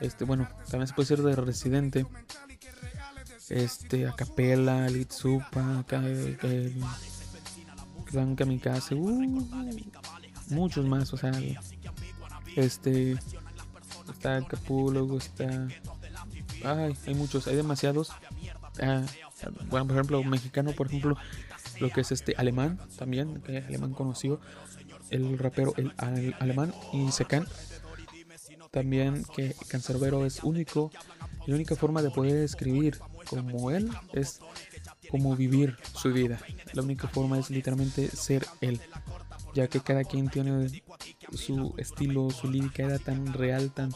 Este, 0.00 0.24
bueno, 0.24 0.48
también 0.70 0.86
se 0.88 0.94
puede 0.94 1.06
ser 1.06 1.22
de 1.22 1.36
Residente. 1.36 2.06
Este, 3.48 4.06
Acapella, 4.06 4.88
Litsupa, 4.88 5.84
Clan 8.04 8.36
Kamikaze, 8.36 8.94
uh, 8.94 9.48
muchos 10.50 10.84
más, 10.86 11.12
o 11.12 11.16
sea, 11.16 11.32
este, 12.56 13.16
está 14.12 14.36
el 14.36 14.46
Capúlogo, 14.46 15.18
está, 15.18 15.68
ay, 16.64 16.96
hay 17.06 17.14
muchos, 17.14 17.46
hay 17.48 17.56
demasiados. 17.56 18.12
Ah, 18.80 19.02
bueno, 19.68 19.86
por 19.86 19.96
ejemplo, 19.96 20.22
mexicano, 20.24 20.72
por 20.72 20.86
ejemplo, 20.88 21.16
lo 21.80 21.90
que 21.90 22.02
es 22.02 22.12
este 22.12 22.34
alemán 22.36 22.78
también, 22.98 23.40
que 23.42 23.58
alemán 23.58 23.94
conocido, 23.94 24.40
el 25.10 25.38
rapero 25.38 25.74
el, 25.76 25.92
alemán 26.38 26.72
y 26.92 27.10
Secan. 27.10 27.46
También 28.70 29.24
que 29.34 29.54
Cancerbero 29.68 30.24
es 30.24 30.42
único. 30.44 30.90
La 31.46 31.54
única 31.54 31.74
forma 31.74 32.02
de 32.02 32.10
poder 32.10 32.36
escribir 32.36 32.98
como 33.28 33.70
él 33.70 33.90
es 34.12 34.40
como 35.10 35.34
vivir 35.34 35.76
su 35.94 36.12
vida. 36.12 36.38
La 36.72 36.82
única 36.82 37.08
forma 37.08 37.38
es 37.38 37.50
literalmente 37.50 38.08
ser 38.08 38.46
él. 38.60 38.80
Ya 39.54 39.66
que 39.66 39.80
cada 39.80 40.04
quien 40.04 40.28
tiene 40.28 40.82
su 41.32 41.74
estilo, 41.78 42.30
su 42.30 42.48
lírica 42.48 42.84
era 42.84 42.98
tan 42.98 43.32
real, 43.32 43.72
tan, 43.72 43.92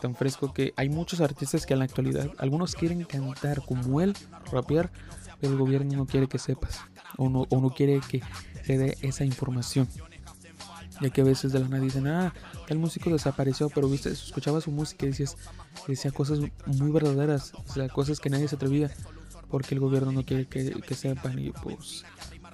tan 0.00 0.16
fresco 0.16 0.52
que 0.52 0.72
hay 0.76 0.88
muchos 0.88 1.20
artistas 1.20 1.64
que 1.64 1.74
en 1.74 1.78
la 1.78 1.84
actualidad, 1.84 2.30
algunos 2.38 2.74
quieren 2.74 3.04
cantar 3.04 3.64
como 3.64 4.00
él, 4.00 4.16
rapear, 4.50 4.90
pero 5.40 5.52
el 5.52 5.58
gobierno 5.58 5.96
no 5.96 6.06
quiere 6.06 6.26
que 6.26 6.38
sepas 6.38 6.80
o 7.16 7.28
no, 7.28 7.46
o 7.48 7.60
no 7.60 7.70
quiere 7.70 8.00
que 8.00 8.20
se 8.64 8.78
dé 8.78 8.98
esa 9.02 9.24
información. 9.24 9.88
Ya 11.00 11.10
que 11.10 11.22
a 11.22 11.24
veces 11.24 11.52
de 11.52 11.60
la 11.60 11.68
nada 11.68 11.82
dicen, 11.82 12.06
ah, 12.06 12.34
el 12.68 12.78
músico 12.78 13.10
desapareció, 13.10 13.70
pero 13.70 13.88
viste, 13.88 14.10
escuchaba 14.10 14.60
su 14.60 14.70
música 14.70 15.06
y 15.06 15.10
decías, 15.10 15.36
decía 15.88 16.10
cosas 16.10 16.40
muy 16.66 16.90
verdaderas, 16.90 17.52
cosas 17.92 18.20
que 18.20 18.28
nadie 18.28 18.48
se 18.48 18.56
atrevía, 18.56 18.90
porque 19.50 19.74
el 19.74 19.80
gobierno 19.80 20.12
no 20.12 20.24
quiere 20.24 20.46
que, 20.46 20.94
sepan 20.94 21.38
y 21.38 21.50
pues 21.50 22.04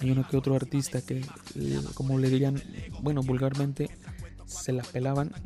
hay 0.01 0.11
uno 0.11 0.27
que 0.29 0.37
otro 0.37 0.55
artista 0.55 1.01
que, 1.01 1.25
eh, 1.57 1.81
como 1.95 2.19
le 2.19 2.29
dirían, 2.29 2.63
bueno, 3.01 3.23
vulgarmente, 3.23 3.91
se 4.47 4.73
la 4.73 4.83
pelaban. 4.83 5.33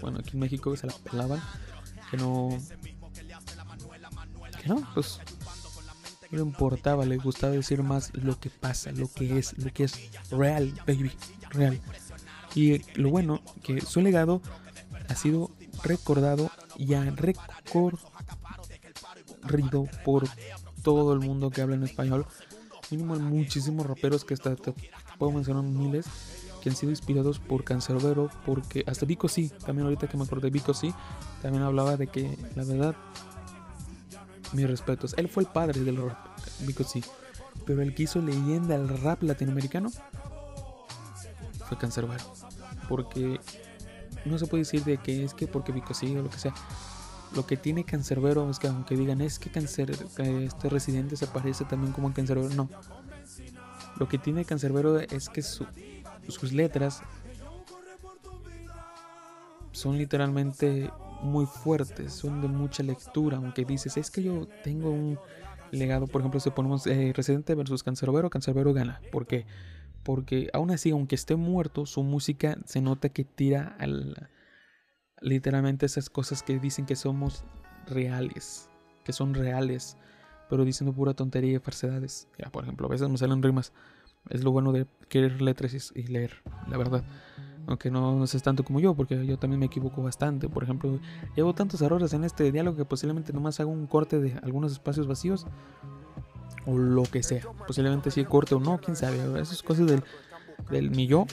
Bueno, 0.00 0.18
aquí 0.18 0.30
en 0.32 0.40
México 0.40 0.74
se 0.76 0.86
la 0.86 0.94
pelaban. 0.94 1.42
Que 2.10 2.16
no. 2.16 2.58
Que 4.60 4.68
no, 4.68 4.86
pues. 4.94 5.20
No 6.30 6.40
importaba, 6.40 7.04
le 7.04 7.16
gustaba 7.16 7.52
decir 7.52 7.82
más 7.82 8.10
lo 8.14 8.38
que 8.38 8.50
pasa, 8.50 8.90
lo 8.92 9.08
que 9.08 9.38
es, 9.38 9.56
lo 9.56 9.72
que 9.72 9.84
es 9.84 10.10
real, 10.30 10.74
baby, 10.86 11.12
real. 11.54 11.80
Y 12.54 12.82
lo 12.98 13.10
bueno, 13.10 13.42
que 13.62 13.80
su 13.80 14.00
legado 14.00 14.40
ha 15.08 15.14
sido 15.14 15.50
recordado 15.82 16.50
y 16.76 16.94
ha 16.94 17.04
recorrido 17.10 17.98
por 20.04 20.28
todo 20.82 21.12
el 21.12 21.20
mundo 21.20 21.50
que 21.50 21.62
habla 21.62 21.74
en 21.76 21.84
español. 21.84 22.26
Mínimo 22.90 23.16
muchísimos 23.16 23.86
raperos 23.86 24.24
que 24.24 24.34
hasta 24.34 24.54
te 24.56 24.74
puedo 25.18 25.32
mencionar 25.32 25.64
miles 25.64 26.06
que 26.64 26.70
han 26.70 26.76
sido 26.76 26.90
inspirados 26.90 27.38
por 27.40 27.62
Cancerbero, 27.62 28.30
porque 28.46 28.84
hasta 28.86 29.04
Vico 29.04 29.28
sí, 29.28 29.52
también 29.66 29.84
ahorita 29.84 30.08
que 30.08 30.16
me 30.16 30.24
acordé, 30.24 30.48
Vico 30.48 30.72
sí, 30.72 30.94
también 31.42 31.62
hablaba 31.62 31.98
de 31.98 32.06
que 32.06 32.38
la 32.56 32.64
verdad, 32.64 32.96
mis 34.54 34.66
respetos, 34.66 35.14
él 35.18 35.28
fue 35.28 35.42
el 35.42 35.50
padre 35.50 35.80
del 35.80 35.98
rap, 35.98 36.16
Vico 36.60 36.82
sí, 36.82 37.04
pero 37.66 37.82
el 37.82 37.94
que 37.94 38.04
hizo 38.04 38.22
leyenda 38.22 38.76
al 38.76 38.88
rap 38.88 39.22
latinoamericano 39.22 39.90
fue 41.64 41.78
Cancerbero, 41.78 42.24
porque 42.88 43.40
no 44.24 44.38
se 44.38 44.46
puede 44.46 44.62
decir 44.62 44.84
de 44.84 44.98
que 44.98 45.24
es 45.24 45.34
que 45.34 45.46
porque 45.46 45.72
Vico 45.72 45.94
sí 45.94 46.16
o 46.16 46.22
lo 46.22 46.30
que 46.30 46.38
sea, 46.38 46.54
lo 47.34 47.46
que 47.46 47.56
tiene 47.56 47.84
Cancerbero 47.84 48.48
es 48.48 48.58
que 48.58 48.68
aunque 48.68 48.96
digan 48.96 49.20
es 49.20 49.38
que 49.38 49.50
Cancer, 49.50 49.90
este 49.90 50.68
residente 50.68 51.16
se 51.16 51.26
parece 51.26 51.64
también 51.64 51.92
como 51.92 52.08
a 52.08 52.14
Cancerbero, 52.14 52.54
no. 52.54 52.68
Lo 53.98 54.08
que 54.08 54.18
tiene 54.18 54.44
Cancerbero 54.44 54.98
es 54.98 55.28
que 55.28 55.42
su, 55.42 55.66
sus 56.28 56.52
letras 56.52 57.02
son 59.72 59.98
literalmente 59.98 60.90
muy 61.22 61.46
fuertes, 61.46 62.12
son 62.12 62.40
de 62.40 62.48
mucha 62.48 62.82
lectura, 62.82 63.38
aunque 63.38 63.64
dices, 63.64 63.96
es 63.96 64.10
que 64.10 64.22
yo 64.22 64.46
tengo 64.62 64.90
un 64.90 65.18
legado, 65.70 66.06
por 66.06 66.20
ejemplo, 66.20 66.38
si 66.40 66.50
ponemos 66.50 66.86
eh, 66.86 67.12
Residente 67.14 67.54
versus 67.54 67.82
Cancerbero, 67.82 68.30
Cancerbero 68.30 68.72
gana. 68.72 69.00
¿Por 69.10 69.26
qué? 69.26 69.46
Porque 70.04 70.50
aún 70.52 70.70
así, 70.70 70.90
aunque 70.90 71.14
esté 71.14 71.36
muerto, 71.36 71.86
su 71.86 72.02
música 72.02 72.58
se 72.66 72.80
nota 72.80 73.08
que 73.08 73.24
tira 73.24 73.74
al, 73.78 74.30
literalmente 75.20 75.86
esas 75.86 76.10
cosas 76.10 76.42
que 76.42 76.58
dicen 76.58 76.86
que 76.86 76.96
somos 76.96 77.44
reales, 77.86 78.68
que 79.04 79.12
son 79.12 79.34
reales, 79.34 79.96
pero 80.48 80.64
diciendo 80.64 80.94
pura 80.94 81.14
tontería 81.14 81.56
y 81.56 81.58
falsedades. 81.58 82.28
Ya, 82.38 82.50
por 82.50 82.64
ejemplo, 82.64 82.86
a 82.86 82.90
veces 82.90 83.08
me 83.08 83.18
salen 83.18 83.42
rimas 83.42 83.72
es 84.30 84.42
lo 84.42 84.52
bueno 84.52 84.72
de 84.72 84.86
querer 85.08 85.42
letras 85.42 85.92
y 85.94 86.02
leer, 86.04 86.42
la 86.68 86.76
verdad. 86.76 87.04
Aunque 87.66 87.90
no, 87.90 88.18
no 88.18 88.26
tanto 88.26 88.62
como 88.62 88.80
yo, 88.80 88.94
porque 88.94 89.24
yo 89.26 89.38
también 89.38 89.60
me 89.60 89.66
equivoco 89.66 90.02
bastante. 90.02 90.48
Por 90.48 90.64
ejemplo, 90.64 90.98
llevo 91.34 91.54
tantos 91.54 91.80
errores 91.80 92.12
en 92.12 92.24
este 92.24 92.52
diálogo 92.52 92.76
que 92.76 92.84
posiblemente 92.84 93.32
nomás 93.32 93.58
hago 93.60 93.70
un 93.70 93.86
corte 93.86 94.20
de 94.20 94.38
algunos 94.42 94.72
espacios 94.72 95.06
vacíos. 95.06 95.46
O 96.66 96.76
lo 96.76 97.02
que 97.04 97.22
sea. 97.22 97.42
Posiblemente 97.66 98.10
si 98.10 98.24
corte 98.24 98.54
o 98.54 98.60
no, 98.60 98.78
quién 98.78 98.96
sabe. 98.96 99.18
Esas 99.40 99.62
cosas 99.62 99.86
del, 99.86 100.02
del 100.70 100.90
mi 100.90 101.06
yo 101.06 101.26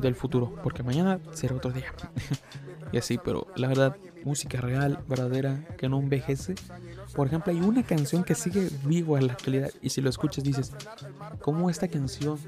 del 0.00 0.14
futuro. 0.14 0.54
Porque 0.62 0.82
mañana 0.82 1.20
será 1.32 1.54
otro 1.56 1.72
día. 1.72 1.92
y 2.92 2.98
así, 2.98 3.18
pero 3.18 3.48
la 3.56 3.68
verdad, 3.68 3.96
música 4.24 4.60
real, 4.60 4.98
verdadera, 5.08 5.64
que 5.78 5.88
no 5.88 6.00
envejece. 6.00 6.54
Por 7.14 7.28
ejemplo, 7.28 7.52
hay 7.52 7.60
una 7.60 7.82
canción 7.84 8.24
que 8.24 8.34
sigue 8.34 8.68
vivo 8.84 9.16
en 9.16 9.28
la 9.28 9.34
actualidad 9.34 9.70
y 9.80 9.90
si 9.90 10.00
lo 10.00 10.10
escuchas 10.10 10.44
dices, 10.44 10.72
¿cómo 11.40 11.70
esta 11.70 11.88
canción? 11.88 12.38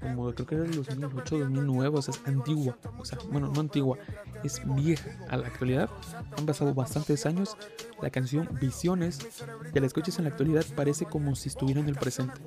Como 0.00 0.32
creo 0.32 0.46
que 0.46 0.54
era 0.54 0.64
de 0.64 0.76
2008, 0.76 1.38
2009, 1.38 1.98
o 1.98 2.02
sea, 2.02 2.14
es 2.14 2.20
antigua. 2.26 2.76
O 2.98 3.04
sea, 3.04 3.18
bueno, 3.30 3.48
no 3.48 3.60
antigua, 3.60 3.98
es 4.44 4.62
vieja 4.64 5.10
a 5.28 5.36
la 5.36 5.46
actualidad. 5.48 5.90
Han 6.38 6.46
pasado 6.46 6.74
bastantes 6.74 7.26
años. 7.26 7.56
La 8.02 8.10
canción 8.10 8.48
Visiones, 8.60 9.44
que 9.72 9.80
la 9.80 9.86
escuchas 9.86 10.18
en 10.18 10.24
la 10.24 10.30
actualidad, 10.30 10.64
parece 10.74 11.06
como 11.06 11.34
si 11.34 11.48
estuviera 11.48 11.80
en 11.80 11.88
el 11.88 11.96
presente. 11.96 12.40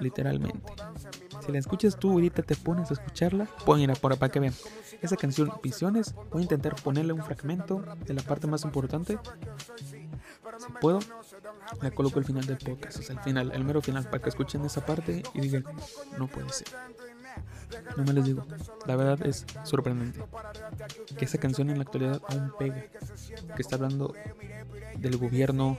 Literalmente. 0.00 0.60
Si 1.44 1.52
la 1.52 1.58
escuchas 1.58 1.98
tú 1.98 2.12
ahorita 2.12 2.42
te 2.42 2.56
pones 2.56 2.90
a 2.90 2.94
escucharla, 2.94 3.46
ponla 3.64 3.94
por 3.94 4.16
para 4.18 4.32
que 4.32 4.40
vean. 4.40 4.54
Esa 5.02 5.16
canción 5.16 5.52
Visiones, 5.62 6.14
voy 6.30 6.40
a 6.40 6.42
intentar 6.42 6.74
ponerle 6.76 7.12
un 7.12 7.22
fragmento 7.22 7.84
de 8.06 8.14
la 8.14 8.22
parte 8.22 8.46
más 8.46 8.64
importante. 8.64 9.18
Si 9.78 10.72
puedo, 10.80 11.00
la 11.80 11.90
coloco 11.90 12.18
al 12.18 12.24
final 12.24 12.46
del 12.46 12.58
podcast, 12.58 12.98
o 12.98 13.02
sea, 13.02 13.16
al 13.16 13.22
final, 13.22 13.52
el 13.52 13.64
mero 13.64 13.80
final, 13.80 14.04
para 14.04 14.22
que 14.22 14.28
escuchen 14.28 14.64
esa 14.64 14.84
parte 14.84 15.22
y 15.34 15.40
digan, 15.40 15.64
no 16.18 16.26
puede 16.26 16.50
ser. 16.50 16.68
No 17.96 18.04
me 18.04 18.12
les 18.12 18.24
digo, 18.24 18.46
la 18.86 18.96
verdad 18.96 19.26
es 19.26 19.44
sorprendente 19.64 20.20
que 21.16 21.24
esa 21.24 21.38
canción 21.38 21.70
en 21.70 21.78
la 21.78 21.84
actualidad 21.84 22.20
aún 22.28 22.52
pega, 22.58 22.84
que 23.56 23.62
está 23.62 23.76
hablando 23.76 24.14
del 24.96 25.16
gobierno, 25.16 25.78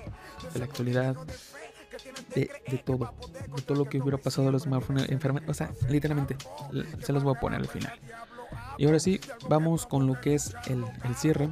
de 0.54 0.60
la 0.60 0.66
actualidad, 0.66 1.16
de, 2.34 2.50
todo, 2.86 3.14
de 3.56 3.62
todo 3.62 3.78
lo 3.78 3.86
que 3.86 4.02
hubiera 4.02 4.18
pasado 4.18 4.50
a 4.50 4.52
los 4.52 4.66
enfermos, 4.66 5.44
o 5.48 5.54
sea, 5.54 5.72
literalmente, 5.90 6.36
se 7.02 7.14
los 7.14 7.24
voy 7.24 7.36
a 7.36 7.40
poner 7.40 7.62
al 7.62 7.68
final. 7.68 7.94
Y 8.78 8.86
ahora 8.86 9.00
sí, 9.00 9.22
vamos 9.48 9.86
con 9.86 10.06
lo 10.06 10.20
que 10.20 10.36
es 10.36 10.54
el, 10.68 10.84
el 11.04 11.16
cierre 11.16 11.50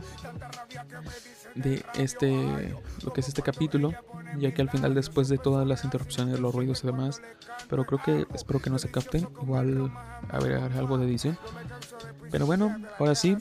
de 1.55 1.85
este, 1.95 2.75
lo 3.03 3.13
que 3.13 3.21
es 3.21 3.27
este 3.27 3.41
capítulo, 3.41 3.93
ya 4.37 4.53
que 4.53 4.61
al 4.61 4.69
final 4.69 4.93
después 4.93 5.27
de 5.27 5.37
todas 5.37 5.67
las 5.67 5.83
interrupciones, 5.83 6.39
los 6.39 6.53
ruidos 6.53 6.83
y 6.83 6.87
demás, 6.87 7.21
pero 7.69 7.85
creo 7.85 8.01
que 8.03 8.27
espero 8.33 8.59
que 8.59 8.69
no 8.69 8.79
se 8.79 8.89
capten, 8.89 9.27
igual 9.41 9.91
haber 10.29 10.55
algo 10.73 10.97
de 10.97 11.05
edición. 11.05 11.37
Pero 12.31 12.45
bueno, 12.45 12.75
ahora 12.99 13.15
sí, 13.15 13.37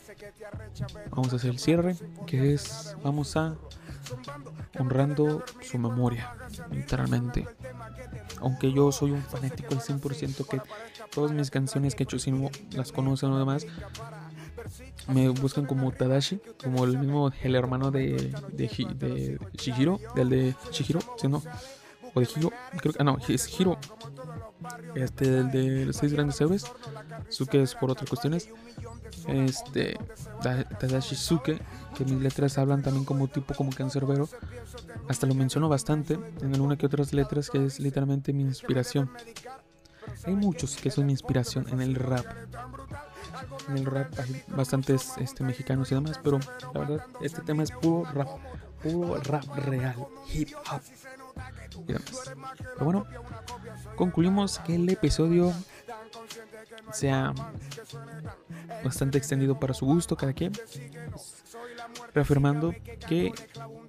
vamos 1.10 1.32
a 1.32 1.36
hacer 1.36 1.50
el 1.50 1.58
cierre, 1.58 1.96
que 2.26 2.54
es, 2.54 2.96
vamos 3.02 3.36
a 3.36 3.56
honrando 4.78 5.44
su 5.62 5.78
memoria, 5.78 6.34
literalmente. 6.70 7.46
Aunque 8.40 8.72
yo 8.72 8.90
soy 8.92 9.12
un 9.12 9.22
fanático 9.22 9.74
al 9.74 9.80
100% 9.80 10.46
que 10.46 10.60
todas 11.10 11.32
mis 11.32 11.50
canciones 11.50 11.94
que 11.94 12.02
he 12.02 12.04
hecho, 12.04 12.18
si 12.18 12.30
no 12.32 12.50
las 12.72 12.92
conocen 12.92 13.30
o 13.30 13.38
demás, 13.38 13.66
me 15.08 15.28
buscan 15.28 15.66
como 15.66 15.90
Tadashi, 15.92 16.40
como 16.62 16.84
el 16.84 16.98
mismo, 16.98 17.30
el 17.42 17.54
hermano 17.54 17.90
de, 17.90 18.32
de, 18.52 19.38
Shihiro, 19.54 19.98
del 20.14 20.28
de 20.28 20.54
Shihiro, 20.70 21.00
si 21.16 21.28
no, 21.28 21.42
o 22.14 22.20
de 22.20 22.28
Hiro, 22.36 22.50
creo 22.78 22.92
que, 22.92 23.00
ah 23.00 23.04
no, 23.04 23.18
es 23.28 23.60
Hiro, 23.60 23.78
este, 24.94 25.30
del 25.30 25.50
de 25.50 25.86
los 25.86 25.96
seis 25.96 26.12
grandes 26.12 26.40
héroes, 26.40 26.64
Suke 27.28 27.62
es 27.62 27.74
por 27.74 27.90
otras 27.90 28.08
cuestiones, 28.08 28.48
este, 29.26 29.98
Tadashi 30.42 31.14
Suke, 31.14 31.60
que 31.96 32.04
mis 32.04 32.20
letras 32.20 32.58
hablan 32.58 32.82
también 32.82 33.04
como 33.04 33.28
tipo 33.28 33.54
como 33.54 33.70
cancerbero, 33.72 34.28
hasta 35.08 35.26
lo 35.26 35.34
menciono 35.34 35.68
bastante 35.68 36.18
en 36.40 36.54
alguna 36.54 36.76
que 36.76 36.86
otras 36.86 37.12
letras 37.12 37.50
que 37.50 37.64
es 37.64 37.80
literalmente 37.80 38.32
mi 38.32 38.42
inspiración. 38.42 39.10
Hay 40.24 40.34
muchos 40.34 40.76
que 40.76 40.90
son 40.90 41.06
mi 41.06 41.12
inspiración 41.12 41.66
en 41.70 41.80
el 41.80 41.94
rap. 41.94 42.26
En 43.68 43.78
el 43.78 43.86
rap 43.86 44.12
hay 44.18 44.42
bastantes 44.48 45.12
este, 45.18 45.44
mexicanos 45.44 45.90
y 45.90 45.94
demás, 45.94 46.20
pero 46.22 46.38
la 46.74 46.80
verdad, 46.80 47.06
este 47.20 47.42
tema 47.42 47.62
es 47.62 47.70
puro 47.70 48.04
rap, 48.12 48.28
puro 48.82 49.16
rap 49.16 49.44
real, 49.56 50.06
hip 50.32 50.50
hop. 50.70 50.80
Y 51.88 51.92
demás. 51.92 52.32
Pero 52.58 52.84
bueno, 52.84 53.06
concluimos 53.96 54.58
que 54.60 54.74
el 54.74 54.88
episodio 54.88 55.52
sea 56.92 57.32
bastante 58.84 59.18
extendido 59.18 59.58
para 59.58 59.74
su 59.74 59.86
gusto, 59.86 60.16
cada 60.16 60.32
quien. 60.32 60.52
Reafirmando 62.14 62.74
que 63.08 63.32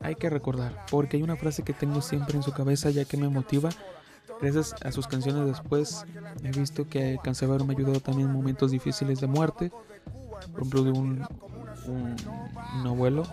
hay 0.02 0.16
que 0.16 0.30
recordar, 0.30 0.86
porque 0.90 1.18
hay 1.18 1.24
una 1.24 1.36
frase 1.36 1.64
que 1.64 1.74
tengo 1.74 2.02
siempre 2.02 2.36
en 2.36 2.44
su 2.44 2.52
cabeza 2.54 2.90
ya 2.90 3.06
que 3.06 3.18
me 3.18 3.28
motiva 3.30 3.70
Gracias 4.42 4.76
a 4.84 4.92
sus 4.92 5.08
canciones 5.08 5.46
después 5.46 6.06
he 6.44 6.52
visto 6.52 6.88
que 6.88 7.18
Cancerbero 7.24 7.66
me 7.66 7.74
ha 7.74 7.78
ayudado 7.78 8.00
también 8.00 8.30
en 8.30 8.36
momentos 8.36 8.72
difíciles 8.72 9.20
de 9.20 9.28
muerte. 9.28 9.72
Por 10.52 10.62
ejemplo, 10.62 10.84
de 10.84 10.92
un, 10.92 11.26
un, 11.88 12.88
abuelo, 12.88 13.24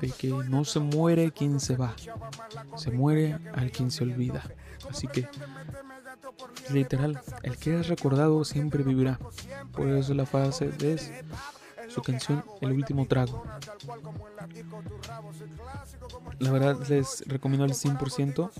de 0.00 0.10
que 0.10 0.28
no 0.28 0.64
se 0.64 0.80
muere 0.80 1.30
quien 1.30 1.60
se 1.60 1.76
va, 1.76 1.94
se 2.76 2.90
muere 2.90 3.38
al 3.54 3.70
quien 3.70 3.90
se 3.90 4.04
olvida. 4.04 4.42
Así 4.90 5.06
que, 5.06 5.28
literal, 6.70 7.20
el 7.42 7.56
que 7.56 7.78
es 7.78 7.88
recordado 7.88 8.44
siempre 8.44 8.82
vivirá. 8.82 9.18
Por 9.72 9.88
eso 9.88 10.14
la 10.14 10.26
frase 10.26 10.68
de 10.68 10.98
su 11.94 12.02
canción 12.02 12.44
El 12.60 12.72
último 12.72 13.06
trago. 13.06 13.42
La 16.38 16.50
verdad 16.50 16.76
les 16.88 17.26
recomiendo 17.26 17.64
al 17.64 17.72
100% 17.72 18.50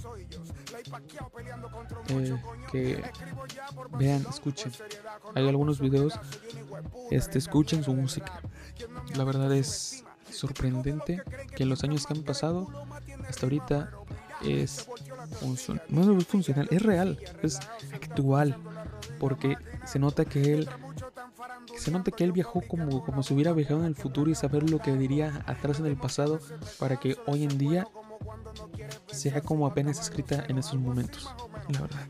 eh, 2.09 2.43
que 2.71 3.03
vean, 3.99 4.25
escuchen. 4.29 4.73
Hay 5.35 5.49
algunos 5.49 5.81
videos, 5.81 6.15
este, 7.11 7.39
escuchen 7.39 7.83
su 7.83 7.93
música. 7.93 8.41
La 9.17 9.25
verdad 9.25 9.53
es 9.53 10.05
sorprendente 10.31 11.23
que 11.57 11.63
en 11.65 11.69
los 11.69 11.83
años 11.85 12.07
que 12.07 12.15
han 12.15 12.23
pasado, 12.23 12.69
hasta 13.29 13.47
ahorita 13.47 13.91
es 14.43 14.89
no 15.89 16.19
es 16.19 16.27
funcional, 16.27 16.69
es 16.71 16.83
real, 16.83 17.19
es 17.43 17.59
actual, 17.93 18.57
porque 19.19 19.57
se 19.87 19.99
nota 19.99 20.25
que 20.25 20.55
él 20.55 20.69
se 21.77 21.91
nota 21.91 22.11
que 22.11 22.25
él 22.25 22.33
viajó 22.33 22.63
como, 22.63 23.05
como 23.05 23.23
si 23.23 23.35
hubiera 23.35 23.53
viajado 23.53 23.81
en 23.81 23.87
el 23.87 23.95
futuro 23.95 24.31
y 24.31 24.35
saber 24.35 24.69
lo 24.69 24.79
que 24.79 24.95
diría 24.97 25.43
atrás 25.47 25.81
en 25.81 25.87
el 25.87 25.97
pasado 25.97 26.39
para 26.79 26.97
que 26.99 27.17
hoy 27.27 27.45
en 27.45 27.59
día 27.59 27.87
sea 29.07 29.41
como 29.41 29.67
apenas 29.67 30.01
escrita 30.01 30.45
en 30.49 30.59
esos 30.59 30.77
momentos, 30.77 31.35
la 31.69 31.81
verdad. 31.81 32.09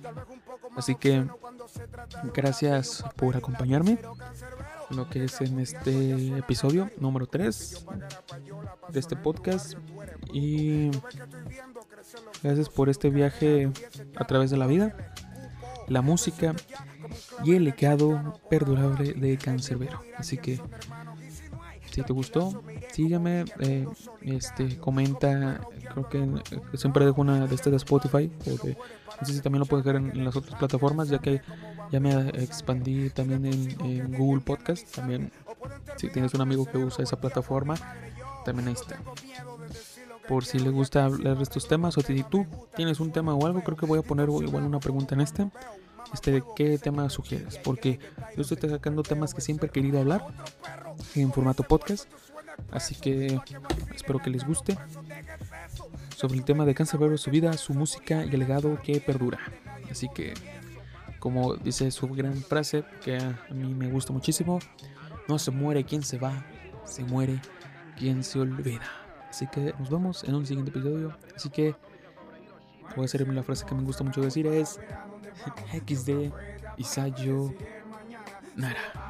Así 0.77 0.95
que 0.95 1.27
gracias 2.35 3.05
por 3.17 3.37
acompañarme 3.37 3.99
lo 4.91 5.09
que 5.09 5.25
es 5.25 5.41
en 5.41 5.61
este 5.61 6.39
episodio 6.39 6.91
número 6.99 7.27
3 7.27 7.87
de 8.91 9.01
este 9.01 9.17
podcast 9.17 9.75
y 10.33 10.91
gracias 12.43 12.69
por 12.69 12.89
este 12.89 13.11
viaje 13.11 13.71
a 14.17 14.25
través 14.25 14.51
de 14.51 14.57
la 14.57 14.67
vida, 14.67 14.95
la 15.89 16.03
música 16.03 16.55
y 17.45 17.55
el 17.55 17.65
legado 17.65 18.41
perdurable 18.49 19.13
de 19.15 19.37
Cancerbero. 19.37 20.01
Así 20.19 20.39
que 20.39 20.61
si 21.95 22.03
te 22.03 22.13
gustó, 22.13 22.61
sígueme, 22.93 23.45
eh, 23.61 23.87
este, 24.23 24.79
comenta, 24.79 25.61
creo 25.93 26.09
que 26.09 26.77
siempre 26.77 27.05
dejo 27.05 27.21
una 27.21 27.47
de 27.47 27.55
estas 27.55 27.71
de 27.71 27.77
Spotify, 27.77 28.29
no 29.21 29.27
sé 29.27 29.33
si 29.33 29.41
también 29.41 29.61
lo 29.61 29.67
puedes 29.67 29.87
ver 29.87 29.95
en, 29.95 30.25
las 30.25 30.35
otras 30.35 30.59
plataformas, 30.59 31.09
ya 31.09 31.21
que 31.21 31.41
ya 31.93 32.01
me 32.01 32.31
expandí 32.31 33.11
también 33.11 33.47
en, 33.47 34.13
Google 34.17 34.41
Podcast, 34.41 34.93
también 34.93 35.31
si 35.97 36.09
tienes 36.09 36.35
un 36.35 36.41
amigo 36.41 36.67
que 36.67 36.79
usa 36.79 37.05
esa 37.05 37.21
plataforma, 37.21 37.77
también 38.45 38.67
ahí 38.69 38.75
está. 38.75 38.99
Por 40.27 40.45
si 40.45 40.59
le 40.59 40.71
gusta 40.71 41.05
hablar 41.05 41.37
de 41.37 41.45
estos 41.45 41.69
temas 41.69 41.97
o 41.97 42.01
si 42.01 42.25
tú 42.25 42.45
tienes 42.75 42.99
un 42.99 43.13
tema 43.13 43.35
o 43.35 43.47
algo, 43.47 43.63
creo 43.63 43.77
que 43.77 43.87
voy 43.87 44.01
a 44.01 44.03
poner 44.03 44.29
igual 44.29 44.65
una 44.65 44.81
pregunta 44.81 45.15
en 45.15 45.21
este 45.21 45.47
este, 46.15 46.43
qué 46.55 46.79
tema 46.79 47.11
sugieres, 47.11 47.59
porque 47.59 47.99
yo 48.37 48.43
estoy 48.43 48.71
sacando 48.71 49.03
temas 49.03 49.35
que 49.35 49.41
siempre 49.41 49.69
he 49.69 49.71
querido 49.71 49.99
hablar 49.99 50.25
en 51.15 51.33
formato 51.33 51.65
podcast, 51.65 52.09
así 52.71 52.95
que 52.95 53.41
espero 53.95 54.21
que 54.21 54.31
les 54.31 54.47
guste 54.47 54.79
sobre 56.17 56.39
el 56.39 56.45
tema 56.45 56.65
de 56.65 56.75
Cáncer 56.75 57.19
su 57.19 57.31
vida, 57.31 57.53
su 57.55 57.75
música 57.75 58.25
y 58.25 58.31
el 58.31 58.39
legado 58.39 58.81
que 58.81 59.01
perdura. 59.01 59.41
Así 59.91 60.09
que, 60.09 60.35
como 61.19 61.57
dice 61.57 61.91
su 61.91 62.09
gran 62.09 62.35
frase, 62.35 62.85
que 63.03 63.17
a 63.17 63.53
mí 63.53 63.75
me 63.75 63.91
gusta 63.91 64.13
muchísimo, 64.13 64.61
no 65.29 65.39
se 65.39 65.51
muere 65.51 65.85
quien 65.85 66.03
se 66.03 66.19
va, 66.19 66.47
se 66.85 67.03
muere 67.03 67.41
quien 67.99 68.23
se 68.23 68.39
olvida. 68.39 68.89
Así 69.29 69.49
que 69.49 69.75
nos 69.81 69.91
vemos 69.91 70.23
en 70.23 70.37
un 70.37 70.47
siguiente 70.47 70.71
episodio. 70.71 71.17
Así 71.35 71.51
que 71.51 71.75
voy 72.95 73.03
a 73.03 73.07
hacer 73.07 73.27
la 73.27 73.43
frase 73.43 73.67
que 73.67 73.75
me 73.75 73.83
gusta 73.83 74.05
mucho 74.05 74.21
decir 74.21 74.47
es 74.47 74.79
XD 75.87 76.33
y 76.77 76.85
Sayo 76.85 77.53
Nara. 78.57 79.04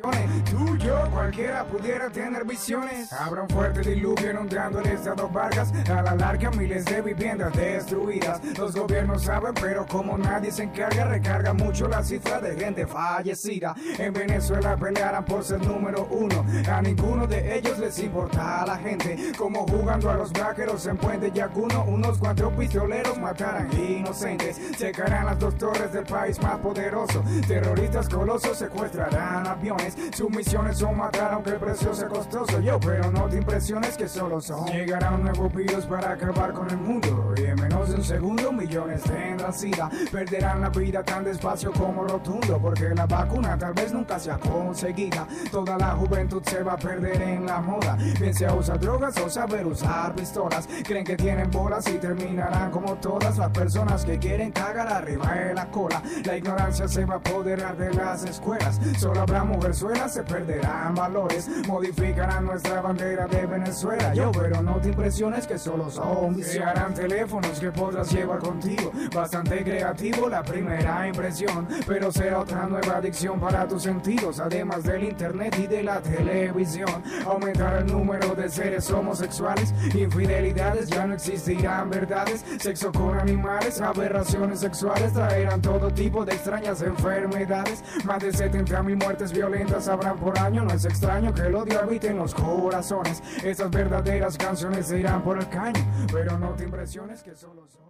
Tú, 0.00 0.76
yo, 0.78 1.10
cualquiera 1.10 1.64
pudiera 1.64 2.08
tener 2.10 2.44
visiones. 2.44 3.12
Habrá 3.12 3.42
un 3.42 3.48
fuerte 3.48 3.82
diluvio 3.82 4.30
inundando 4.30 4.80
el 4.80 4.86
estado 4.86 5.28
Vargas. 5.28 5.72
A 5.90 6.02
la 6.02 6.14
larga, 6.14 6.50
miles 6.52 6.84
de 6.86 7.02
viviendas 7.02 7.52
destruidas. 7.52 8.40
Los 8.56 8.74
gobiernos 8.74 9.24
saben, 9.24 9.52
pero 9.54 9.86
como 9.86 10.16
nadie 10.16 10.50
se 10.50 10.62
encarga, 10.62 11.04
recarga 11.04 11.52
mucho 11.52 11.86
la 11.86 12.02
cifra 12.02 12.40
de 12.40 12.58
gente 12.58 12.86
fallecida. 12.86 13.74
En 13.98 14.12
Venezuela 14.12 14.76
pelearán 14.76 15.24
por 15.24 15.44
ser 15.44 15.64
número 15.66 16.06
uno. 16.10 16.46
A 16.70 16.80
ninguno 16.80 17.26
de 17.26 17.58
ellos 17.58 17.78
les 17.78 17.98
importa 17.98 18.62
a 18.62 18.66
la 18.66 18.78
gente. 18.78 19.32
Como 19.36 19.66
jugando 19.66 20.10
a 20.10 20.14
los 20.14 20.32
vaqueros 20.32 20.86
en 20.86 20.96
Puente 20.96 21.30
Yacuno, 21.30 21.84
unos 21.84 22.18
cuatro 22.18 22.50
pistoleros 22.56 23.18
matarán 23.18 23.70
inocentes. 23.72 24.58
Secarán 24.78 25.26
las 25.26 25.38
dos 25.38 25.56
torres 25.58 25.92
del 25.92 26.04
país 26.04 26.40
más 26.40 26.58
poderoso. 26.58 27.22
Terroristas 27.46 28.08
colosos 28.08 28.56
secuestrarán 28.56 29.46
aviones. 29.46 29.89
Sus 30.14 30.30
misiones 30.30 30.78
son 30.78 30.96
matar 30.96 31.32
aunque 31.32 31.50
el 31.50 31.56
precio 31.56 31.94
sea 31.94 32.08
costoso. 32.08 32.60
Yo, 32.60 32.78
pero 32.80 33.10
no 33.10 33.28
te 33.28 33.36
impresiones 33.38 33.96
que 33.96 34.08
solo 34.08 34.40
son. 34.40 34.66
Llegará 34.66 35.12
un 35.12 35.22
nuevo 35.22 35.48
virus 35.48 35.86
para 35.86 36.12
acabar 36.12 36.52
con 36.52 36.68
el 36.70 36.76
mundo. 36.76 37.34
Y 37.36 37.44
en 37.44 37.54
menos 37.56 37.88
de 37.88 37.94
un 37.96 38.04
segundo 38.04 38.52
millones 38.52 39.02
tendrán 39.02 39.52
sida. 39.54 39.90
Perderán 40.10 40.60
la 40.60 40.68
vida 40.68 41.02
tan 41.02 41.24
despacio 41.24 41.72
como 41.72 42.04
rotundo. 42.04 42.58
Porque 42.60 42.90
la 42.94 43.06
vacuna 43.06 43.56
tal 43.56 43.72
vez 43.72 43.92
nunca 43.92 44.18
sea 44.18 44.38
conseguida. 44.38 45.26
Toda 45.50 45.76
la 45.78 45.92
juventud 45.92 46.42
se 46.44 46.62
va 46.62 46.74
a 46.74 46.76
perder 46.76 47.22
en 47.22 47.46
la 47.46 47.60
moda. 47.60 47.96
Bien 48.18 48.34
sea 48.34 48.54
usar 48.54 48.78
drogas 48.78 49.16
o 49.18 49.28
saber 49.28 49.66
usar 49.66 50.14
pistolas. 50.14 50.68
Creen 50.84 51.04
que 51.04 51.16
tienen 51.16 51.50
bolas 51.50 51.88
y 51.88 51.98
terminarán 51.98 52.70
como 52.70 52.94
todas 52.96 53.38
las 53.38 53.50
personas 53.50 54.04
que 54.04 54.18
quieren 54.18 54.50
cagar 54.52 54.88
arriba 54.88 55.32
de 55.34 55.54
la 55.54 55.70
cola. 55.70 56.02
La 56.24 56.36
ignorancia 56.36 56.88
se 56.88 57.04
va 57.04 57.14
a 57.14 57.18
apoderar 57.18 57.76
de 57.76 57.92
las 57.94 58.24
escuelas. 58.24 58.80
Solo 58.98 59.20
habrá 59.20 59.44
mujeres 59.44 59.69
Venezuela 59.70 60.08
se 60.08 60.24
perderán 60.24 60.96
valores, 60.96 61.48
modificarán 61.68 62.44
nuestra 62.44 62.80
bandera 62.80 63.28
de 63.28 63.46
Venezuela. 63.46 64.12
Yo, 64.12 64.32
pero 64.32 64.60
no 64.62 64.80
te 64.80 64.88
impresiones 64.88 65.46
que 65.46 65.56
solo 65.58 65.88
son 65.88 66.34
Crearán 66.34 66.92
teléfonos 66.92 67.60
que 67.60 67.70
podrás 67.70 68.10
llevar 68.10 68.40
contigo. 68.40 68.90
Bastante 69.14 69.62
creativo 69.62 70.28
la 70.28 70.42
primera 70.42 71.06
impresión, 71.06 71.68
pero 71.86 72.10
será 72.10 72.40
otra 72.40 72.66
nueva 72.66 72.96
adicción 72.96 73.38
para 73.38 73.68
tus 73.68 73.84
sentidos, 73.84 74.40
además 74.40 74.82
del 74.82 75.04
internet 75.04 75.56
y 75.56 75.68
de 75.68 75.84
la 75.84 76.00
televisión. 76.00 76.90
Aumentará 77.24 77.78
el 77.78 77.86
número 77.86 78.34
de 78.34 78.48
seres 78.48 78.90
homosexuales, 78.90 79.72
infidelidades, 79.94 80.88
ya 80.88 81.06
no 81.06 81.14
existirán 81.14 81.90
verdades, 81.90 82.44
sexo 82.58 82.90
con 82.90 83.20
animales, 83.20 83.80
aberraciones 83.80 84.58
sexuales, 84.58 85.12
traerán 85.12 85.62
todo 85.62 85.92
tipo 85.92 86.24
de 86.24 86.32
extrañas 86.32 86.82
enfermedades, 86.82 87.84
más 88.02 88.18
de 88.18 88.32
70 88.32 88.82
mil 88.82 88.96
muertes 88.96 89.30
violentas 89.30 89.59
habrán 89.88 90.16
por 90.18 90.38
año. 90.38 90.64
No 90.64 90.74
es 90.74 90.84
extraño 90.84 91.34
que 91.34 91.42
el 91.42 91.54
odio 91.54 91.80
habite 91.80 92.08
en 92.08 92.18
los 92.18 92.34
corazones. 92.34 93.22
Esas 93.44 93.70
verdaderas 93.70 94.36
canciones 94.36 94.86
se 94.86 94.98
irán 94.98 95.22
por 95.22 95.38
el 95.38 95.48
caño. 95.48 95.80
Pero 96.12 96.38
no 96.38 96.50
te 96.50 96.64
impresiones 96.64 97.22
que 97.22 97.34
solo 97.34 97.66
son. 97.68 97.80